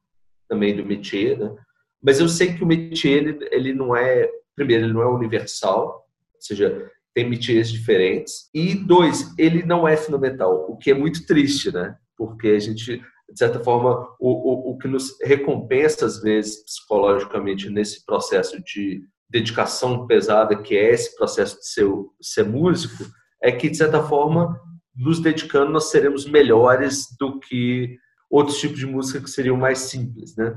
também 0.47 0.73
do 0.73 0.85
métier, 0.85 1.37
né? 1.37 1.53
mas 2.01 2.21
eu 2.21 2.29
sei 2.29 2.53
que 2.53 2.63
o 2.63 2.67
métier 2.67 3.17
ele, 3.17 3.47
ele 3.51 3.73
não 3.73 3.93
é 3.93 4.29
primeiro, 4.55 4.85
ele 4.85 4.93
não 4.93 5.01
é 5.01 5.07
universal, 5.07 6.07
ou 6.33 6.41
seja, 6.41 6.89
tem 7.13 7.29
métiers 7.29 7.69
diferentes. 7.69 8.49
E 8.53 8.73
dois, 8.73 9.33
ele 9.37 9.63
não 9.63 9.87
é 9.87 9.97
fundamental, 9.97 10.65
o 10.69 10.77
que 10.77 10.89
é 10.91 10.93
muito 10.93 11.25
triste, 11.25 11.71
né? 11.71 11.95
Porque 12.17 12.47
a 12.47 12.59
gente, 12.59 13.01
de 13.29 13.37
certa 13.37 13.59
forma, 13.59 14.07
o, 14.19 14.29
o, 14.29 14.71
o 14.71 14.77
que 14.77 14.87
nos 14.87 15.17
recompensa, 15.21 16.05
às 16.05 16.21
vezes, 16.21 16.63
psicologicamente, 16.63 17.69
nesse 17.69 18.05
processo 18.05 18.61
de 18.63 19.01
dedicação 19.29 20.07
pesada, 20.07 20.55
que 20.55 20.75
é 20.75 20.93
esse 20.93 21.15
processo 21.15 21.57
de 21.59 21.67
ser, 21.67 21.87
ser 22.21 22.45
músico, 22.45 23.03
é 23.41 23.51
que, 23.51 23.69
de 23.69 23.77
certa 23.77 24.01
forma, 24.01 24.59
nos 24.95 25.19
dedicando, 25.19 25.71
nós 25.71 25.91
seremos 25.91 26.25
melhores 26.25 27.05
do 27.19 27.39
que 27.39 27.97
outros 28.29 28.59
tipos 28.59 28.79
de 28.79 28.85
música 28.85 29.21
que 29.21 29.29
seriam 29.29 29.57
mais 29.57 29.79
simples, 29.79 30.35
né? 30.35 30.55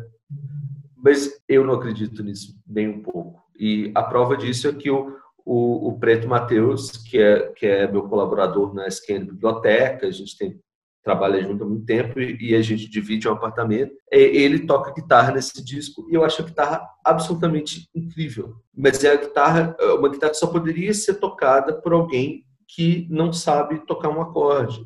Mas 0.96 1.30
eu 1.48 1.64
não 1.64 1.74
acredito 1.74 2.22
nisso 2.22 2.54
nem 2.66 2.88
um 2.88 3.02
pouco. 3.02 3.42
E 3.58 3.90
a 3.94 4.02
prova 4.02 4.36
disso 4.36 4.68
é 4.68 4.72
que 4.72 4.90
o, 4.90 5.16
o, 5.44 5.88
o 5.88 5.98
Preto 5.98 6.28
Matheus, 6.28 6.90
que 6.90 7.18
é, 7.18 7.48
que 7.52 7.66
é 7.66 7.90
meu 7.90 8.08
colaborador 8.08 8.74
na 8.74 8.86
SQN 8.86 9.26
Biblioteca, 9.26 10.06
a 10.06 10.10
gente 10.10 10.36
tem 10.36 10.60
trabalha 11.02 11.42
junto 11.42 11.64
há 11.64 11.66
muito 11.66 11.84
tempo 11.84 12.20
e, 12.20 12.54
a 12.54 12.62
gente 12.62 12.88
divide 12.88 13.28
um 13.28 13.32
apartamento. 13.32 13.92
Ele 14.10 14.60
toca 14.60 14.92
guitarra 14.92 15.32
nesse 15.32 15.64
disco 15.64 16.06
e 16.10 16.14
eu 16.14 16.24
acho 16.24 16.42
a 16.42 16.44
guitarra 16.44 16.82
absolutamente 17.04 17.88
incrível. 17.94 18.56
Mas 18.76 19.02
é 19.02 19.12
a 19.12 19.16
guitarra, 19.16 19.76
uma 19.98 20.08
guitarra 20.08 20.32
que 20.32 20.38
só 20.38 20.46
poderia 20.46 20.92
ser 20.92 21.14
tocada 21.14 21.72
por 21.80 21.92
alguém 21.92 22.44
que 22.68 23.06
não 23.10 23.32
sabe 23.32 23.84
tocar 23.86 24.08
um 24.08 24.20
acorde. 24.20 24.84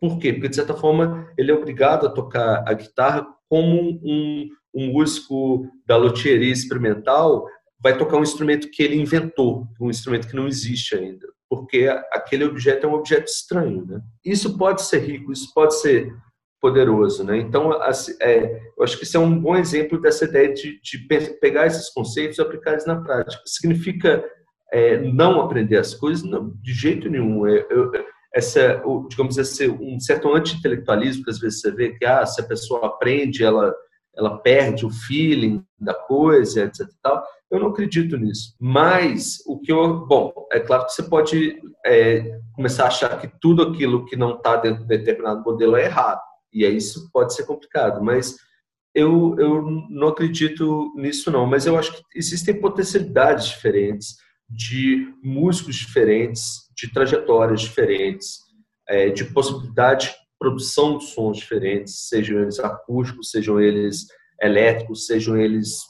Por 0.00 0.18
quê? 0.18 0.32
Porque, 0.32 0.48
de 0.48 0.56
certa 0.56 0.74
forma, 0.74 1.28
ele 1.36 1.50
é 1.50 1.54
obrigado 1.54 2.06
a 2.06 2.10
tocar 2.10 2.64
a 2.66 2.72
guitarra 2.72 3.26
como 3.48 4.00
um, 4.02 4.48
um 4.74 4.92
músico 4.92 5.66
da 5.86 5.96
loteria 5.96 6.52
experimental 6.52 7.46
vai 7.82 7.96
tocar 7.96 8.18
um 8.18 8.22
instrumento 8.22 8.70
que 8.70 8.82
ele 8.82 8.96
inventou, 8.96 9.66
um 9.80 9.90
instrumento 9.90 10.28
que 10.28 10.36
não 10.36 10.46
existe 10.46 10.94
ainda, 10.94 11.26
porque 11.50 11.88
aquele 12.12 12.44
objeto 12.44 12.86
é 12.86 12.88
um 12.88 12.94
objeto 12.94 13.26
estranho, 13.26 13.84
né? 13.84 14.00
Isso 14.24 14.56
pode 14.56 14.82
ser 14.82 15.00
rico, 15.00 15.32
isso 15.32 15.52
pode 15.52 15.74
ser 15.80 16.14
poderoso, 16.60 17.24
né? 17.24 17.38
Então, 17.38 17.72
assim, 17.82 18.14
é, 18.22 18.60
eu 18.78 18.84
acho 18.84 18.96
que 18.96 19.02
isso 19.02 19.16
é 19.16 19.20
um 19.20 19.36
bom 19.36 19.56
exemplo 19.56 20.00
dessa 20.00 20.26
ideia 20.26 20.54
de, 20.54 20.80
de 20.80 20.98
pegar 21.40 21.66
esses 21.66 21.90
conceitos 21.90 22.38
e 22.38 22.40
aplicar 22.42 22.72
eles 22.72 22.86
na 22.86 23.02
prática. 23.02 23.42
Significa 23.44 24.24
é, 24.72 24.98
não 24.98 25.40
aprender 25.40 25.78
as 25.78 25.92
coisas? 25.92 26.22
Não, 26.22 26.54
de 26.62 26.72
jeito 26.72 27.10
nenhum. 27.10 27.44
É, 27.46 27.66
eu, 27.68 27.90
essa, 28.32 28.80
digamos 29.08 29.36
assim, 29.36 29.70
um 29.70 29.98
certo 29.98 30.32
anti-intelectualismo 30.32 31.24
que 31.24 31.30
às 31.30 31.40
vezes 31.40 31.60
você 31.60 31.72
vê 31.72 31.90
que 31.90 32.04
ah, 32.04 32.24
se 32.24 32.40
a 32.40 32.46
pessoa 32.46 32.86
aprende, 32.86 33.42
ela 33.42 33.74
ela 34.16 34.38
perde 34.38 34.84
o 34.84 34.90
feeling 34.90 35.64
da 35.78 35.94
coisa, 35.94 36.64
etc. 36.64 36.86
Tal. 37.02 37.24
Eu 37.50 37.60
não 37.60 37.68
acredito 37.68 38.16
nisso. 38.16 38.54
Mas 38.60 39.42
o 39.46 39.58
que 39.58 39.72
eu. 39.72 40.06
Bom, 40.06 40.32
é 40.52 40.60
claro 40.60 40.86
que 40.86 40.92
você 40.92 41.02
pode 41.02 41.60
é, 41.84 42.38
começar 42.54 42.84
a 42.84 42.88
achar 42.88 43.20
que 43.20 43.28
tudo 43.40 43.62
aquilo 43.62 44.04
que 44.06 44.16
não 44.16 44.36
está 44.36 44.56
dentro 44.56 44.82
de 44.82 44.88
determinado 44.88 45.42
modelo 45.42 45.76
é 45.76 45.86
errado. 45.86 46.20
E 46.52 46.64
aí 46.64 46.76
isso 46.76 47.10
pode 47.12 47.34
ser 47.34 47.44
complicado. 47.44 48.02
Mas 48.02 48.36
eu, 48.94 49.36
eu 49.38 49.62
não 49.88 50.08
acredito 50.08 50.92
nisso, 50.96 51.30
não. 51.30 51.46
Mas 51.46 51.66
eu 51.66 51.76
acho 51.78 51.92
que 51.92 52.02
existem 52.14 52.60
potencialidades 52.60 53.46
diferentes, 53.46 54.16
de 54.48 55.12
músicos 55.22 55.76
diferentes, 55.76 56.68
de 56.76 56.92
trajetórias 56.92 57.60
diferentes, 57.60 58.38
é, 58.88 59.08
de 59.10 59.24
possibilidade 59.24 60.14
produção 60.40 60.96
de 60.96 61.04
sons 61.04 61.36
diferentes, 61.36 62.08
sejam 62.08 62.40
eles 62.40 62.58
acústicos, 62.58 63.30
sejam 63.30 63.60
eles 63.60 64.06
elétricos, 64.40 65.04
sejam 65.04 65.36
eles 65.36 65.80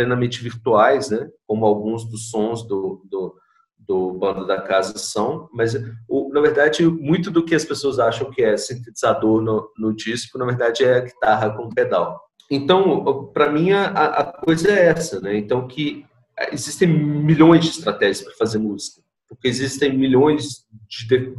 plenamente 0.00 0.42
virtuais, 0.42 1.10
né? 1.10 1.28
como 1.46 1.66
alguns 1.66 2.08
dos 2.08 2.30
sons 2.30 2.66
do, 2.66 3.02
do, 3.04 3.34
do 3.78 4.12
Banda 4.14 4.46
da 4.46 4.62
Casa 4.62 4.96
são, 4.96 5.48
mas 5.52 5.74
o, 6.08 6.30
na 6.32 6.40
verdade 6.40 6.84
muito 6.86 7.30
do 7.30 7.44
que 7.44 7.54
as 7.54 7.64
pessoas 7.64 7.98
acham 7.98 8.30
que 8.30 8.42
é 8.42 8.56
sintetizador 8.56 9.42
no, 9.42 9.70
no 9.76 9.94
disco, 9.94 10.38
na 10.38 10.46
verdade 10.46 10.84
é 10.84 11.02
guitarra 11.02 11.50
com 11.50 11.68
pedal. 11.68 12.18
Então, 12.50 13.26
para 13.32 13.50
mim 13.52 13.72
a, 13.72 13.84
a, 13.88 14.24
coisa 14.24 14.70
é 14.70 14.86
essa, 14.86 15.20
né? 15.20 15.36
Então 15.36 15.68
que 15.68 16.04
existem 16.50 16.88
milhões 16.88 17.64
de 17.64 17.70
estratégias 17.70 18.22
para 18.22 18.34
fazer 18.34 18.58
música, 18.58 19.02
porque 19.28 19.46
existem 19.46 19.96
milhões 19.96 20.64
de, 20.88 21.06
de, 21.06 21.36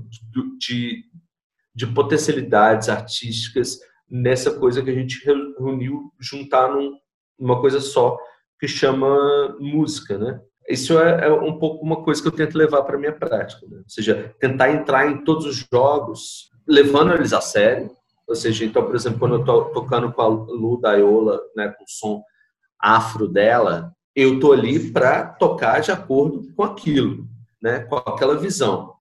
de 0.60 1.12
de 1.74 1.88
potencialidades 1.88 2.90
artísticas 2.90 3.80
nessa 4.10 4.52
coisa 4.60 4.84
que 4.84 4.90
a 4.90 4.94
gente 4.94 5.24
reuniu, 5.26 6.12
juntar 6.20 6.70
num, 6.70 6.98
numa 7.40 7.60
coisa 7.62 7.80
só, 7.80 8.18
que 8.62 8.68
chama 8.68 9.58
música, 9.60 10.18
né? 10.18 10.40
Isso 10.70 10.98
é, 10.98 11.26
é 11.26 11.34
um 11.34 11.58
pouco 11.58 11.84
uma 11.84 12.02
coisa 12.04 12.22
que 12.22 12.28
eu 12.28 12.32
tento 12.32 12.58
levar 12.58 12.84
para 12.84 12.98
minha 12.98 13.12
prática, 13.12 13.66
né? 13.68 13.80
ou 13.80 13.90
seja, 13.90 14.34
tentar 14.40 14.72
entrar 14.72 15.12
em 15.12 15.24
todos 15.26 15.46
os 15.46 15.68
jogos, 15.70 16.50
levando 16.66 17.14
eles 17.14 17.34
a 17.34 17.42
sério, 17.42 17.92
ou 18.28 18.36
seja, 18.36 18.64
então, 18.64 18.86
por 18.86 18.96
exemplo, 18.96 19.20
quando 19.20 19.34
eu 19.34 19.40
estou 19.40 19.66
tocando 19.66 20.14
com 20.14 20.22
a 20.22 20.28
Lu 20.28 20.80
Daiola, 20.80 21.42
né, 21.56 21.70
com 21.70 21.84
o 21.84 21.88
som 21.90 22.24
afro 22.80 23.28
dela, 23.28 23.92
eu 24.16 24.40
tô 24.40 24.54
ali 24.54 24.92
para 24.92 25.26
tocar 25.26 25.82
de 25.82 25.92
acordo 25.92 26.54
com 26.56 26.64
aquilo, 26.64 27.28
né, 27.62 27.80
com 27.80 27.96
aquela 27.98 28.38
visão, 28.38 28.94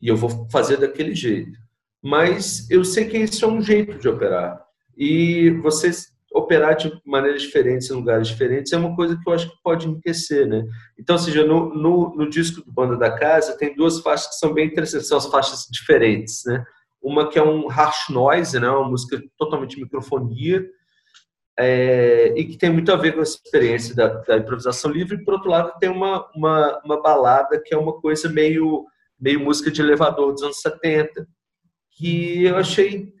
e 0.00 0.08
eu 0.08 0.16
vou 0.16 0.48
fazer 0.50 0.78
daquele 0.78 1.14
jeito 1.14 1.62
mas 2.02 2.68
eu 2.68 2.84
sei 2.84 3.04
que 3.04 3.16
isso 3.16 3.44
é 3.44 3.48
um 3.48 3.62
jeito 3.62 3.96
de 3.96 4.08
operar. 4.08 4.60
E 4.96 5.50
vocês 5.62 6.11
operar 6.34 6.76
de 6.76 6.92
maneiras 7.04 7.42
diferentes 7.42 7.90
em 7.90 7.94
lugares 7.94 8.28
diferentes 8.28 8.72
é 8.72 8.76
uma 8.76 8.96
coisa 8.96 9.16
que 9.16 9.28
eu 9.28 9.32
acho 9.32 9.50
que 9.50 9.62
pode 9.62 9.86
enriquecer, 9.86 10.46
né? 10.46 10.64
Então, 10.98 11.18
seja, 11.18 11.44
no, 11.44 11.74
no, 11.74 12.14
no, 12.16 12.28
disco 12.28 12.64
do 12.64 12.72
Banda 12.72 12.96
da 12.96 13.10
Casa 13.10 13.56
tem 13.56 13.74
duas 13.74 14.00
faixas 14.00 14.28
que 14.28 14.34
são 14.36 14.54
bem 14.54 14.66
interessantes, 14.66 15.08
são 15.08 15.18
as 15.18 15.26
faixas 15.26 15.66
diferentes, 15.70 16.42
né? 16.46 16.64
Uma 17.02 17.28
que 17.28 17.38
é 17.38 17.42
um 17.42 17.68
harsh 17.68 18.08
noise, 18.08 18.58
né? 18.58 18.68
Uma 18.68 18.88
música 18.88 19.22
totalmente 19.36 19.78
microfonia 19.78 20.66
é, 21.58 22.32
e 22.36 22.44
que 22.44 22.56
tem 22.56 22.70
muito 22.70 22.90
a 22.92 22.96
ver 22.96 23.14
com 23.14 23.20
essa 23.20 23.38
experiência 23.44 23.94
da, 23.94 24.08
da, 24.08 24.38
improvisação 24.38 24.90
livre. 24.90 25.16
E, 25.16 25.24
por 25.24 25.34
outro 25.34 25.50
lado, 25.50 25.72
tem 25.78 25.90
uma, 25.90 26.28
uma, 26.34 26.80
uma 26.84 27.02
balada 27.02 27.60
que 27.62 27.74
é 27.74 27.78
uma 27.78 28.00
coisa 28.00 28.28
meio, 28.28 28.86
meio 29.20 29.40
música 29.40 29.70
de 29.70 29.80
elevador 29.80 30.32
dos 30.32 30.42
anos 30.42 30.60
70, 30.60 31.26
que 31.90 32.44
eu 32.44 32.56
achei, 32.56 33.12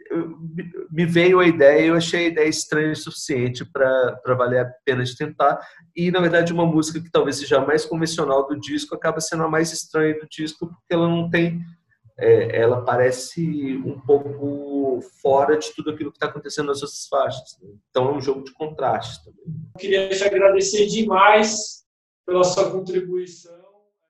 me 0.90 1.06
veio 1.06 1.40
a 1.40 1.46
ideia, 1.46 1.86
eu 1.86 1.94
achei 1.94 2.26
a 2.26 2.28
ideia 2.28 2.48
estranha 2.48 2.92
o 2.92 2.96
suficiente 2.96 3.64
para 3.64 4.20
valer 4.36 4.60
a 4.60 4.72
pena 4.84 5.04
de 5.04 5.16
tentar. 5.16 5.58
E, 5.94 6.10
na 6.10 6.20
verdade, 6.20 6.52
uma 6.52 6.66
música 6.66 7.00
que 7.00 7.10
talvez 7.10 7.36
seja 7.36 7.58
a 7.58 7.66
mais 7.66 7.84
convencional 7.84 8.46
do 8.46 8.58
disco 8.58 8.94
acaba 8.94 9.20
sendo 9.20 9.42
a 9.42 9.48
mais 9.48 9.72
estranha 9.72 10.18
do 10.18 10.28
disco, 10.28 10.66
porque 10.66 10.94
ela 10.94 11.08
não 11.08 11.30
tem. 11.30 11.60
É, 12.18 12.60
ela 12.60 12.82
parece 12.82 13.76
um 13.84 13.98
pouco 14.00 15.00
fora 15.22 15.56
de 15.56 15.74
tudo 15.74 15.90
aquilo 15.90 16.10
que 16.10 16.16
está 16.16 16.26
acontecendo 16.26 16.66
nas 16.66 16.82
outras 16.82 17.06
faixas. 17.08 17.58
Né? 17.60 17.70
Então, 17.90 18.08
é 18.08 18.12
um 18.12 18.20
jogo 18.20 18.44
de 18.44 18.52
contraste 18.52 19.24
também. 19.24 19.44
Eu 19.74 19.80
queria 19.80 20.08
te 20.08 20.22
agradecer 20.22 20.86
demais 20.86 21.82
pela 22.26 22.44
sua 22.44 22.70
contribuição. 22.70 23.61